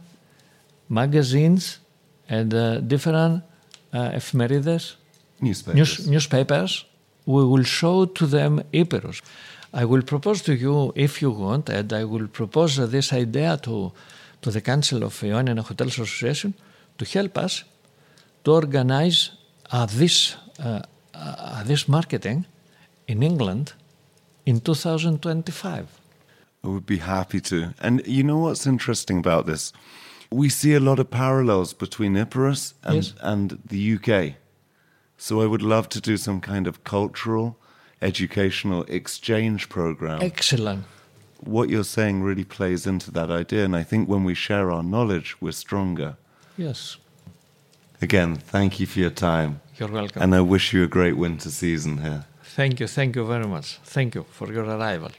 magazines 0.89 1.79
and 2.29 2.53
uh, 2.53 2.79
different 2.79 3.43
uh, 3.93 4.11
ephemerides, 4.11 4.95
Newspapers. 5.39 5.75
news, 5.75 6.07
newspapers. 6.07 6.85
We 7.25 7.43
will 7.43 7.63
show 7.63 8.05
to 8.05 8.25
them 8.25 8.63
Epirus. 8.71 9.21
I 9.73 9.85
will 9.85 10.03
propose 10.03 10.41
to 10.43 10.55
you, 10.55 10.93
if 10.95 11.21
you 11.21 11.31
want, 11.31 11.69
and 11.69 11.91
I 11.91 12.03
will 12.05 12.27
propose 12.27 12.77
this 12.89 13.11
idea 13.11 13.57
to, 13.63 13.91
to 14.41 14.51
the 14.51 14.61
Council 14.61 15.03
of 15.03 15.13
Ioannina 15.19 15.63
Hotels 15.63 15.99
Association 15.99 16.53
to 16.97 17.05
help 17.05 17.37
us 17.37 17.63
to 18.43 18.53
organize 18.53 19.31
uh, 19.71 19.85
this, 19.85 20.35
uh, 20.59 20.81
uh, 21.13 21.63
this 21.63 21.87
marketing 21.87 22.45
in 23.07 23.21
England 23.21 23.73
in 24.45 24.61
2025. 24.61 26.04
I 26.65 26.69
would 26.69 26.85
be 26.85 26.97
happy 26.97 27.39
to. 27.41 27.73
And 27.79 28.01
you 28.07 28.23
know 28.23 28.39
what's 28.39 28.65
interesting 28.65 29.19
about 29.19 29.45
this? 29.45 29.71
We 30.31 30.49
see 30.49 30.73
a 30.73 30.79
lot 30.79 30.99
of 30.99 31.11
parallels 31.11 31.73
between 31.73 32.17
Epirus 32.17 32.73
and, 32.83 32.95
Yes. 32.95 33.13
and 33.21 33.59
the 33.65 33.77
UK. 33.95 34.35
So 35.17 35.41
I 35.41 35.45
would 35.45 35.61
love 35.61 35.87
to 35.89 36.01
do 36.01 36.17
some 36.17 36.41
kind 36.41 36.65
of 36.67 36.83
cultural, 36.83 37.55
educational 38.01 38.83
exchange 38.87 39.69
program. 39.69 40.21
Excellent. 40.21 40.83
what 41.41 41.69
you're 41.69 41.83
saying 41.83 42.23
really 42.23 42.43
plays 42.45 42.87
into 42.87 43.11
that 43.11 43.29
idea. 43.29 43.63
And 43.65 43.75
I 43.75 43.83
think 43.83 44.09
when 44.09 44.23
we 44.23 44.33
share 44.33 44.71
our 44.71 44.81
knowledge, 44.81 45.35
we're 45.39 45.51
stronger. 45.51 46.15
Yes. 46.57 46.97
Again, 48.01 48.35
thank 48.37 48.79
you 48.79 48.87
for 48.87 48.99
your 48.99 49.11
time. 49.11 49.61
You're 49.77 49.91
welcome. 49.91 50.21
And 50.23 50.33
I 50.33 50.41
wish 50.41 50.73
you 50.73 50.83
a 50.83 50.87
great 50.87 51.17
winter 51.17 51.51
season 51.51 51.97
here. 51.99 52.25
thank 52.55 52.79
you. 52.79 52.87
Thank 52.87 53.15
you 53.15 53.25
very 53.27 53.45
much. 53.47 53.79
Thank 53.83 54.15
you 54.15 54.25
for 54.31 54.51
your 54.51 54.63
arrival. 54.65 55.11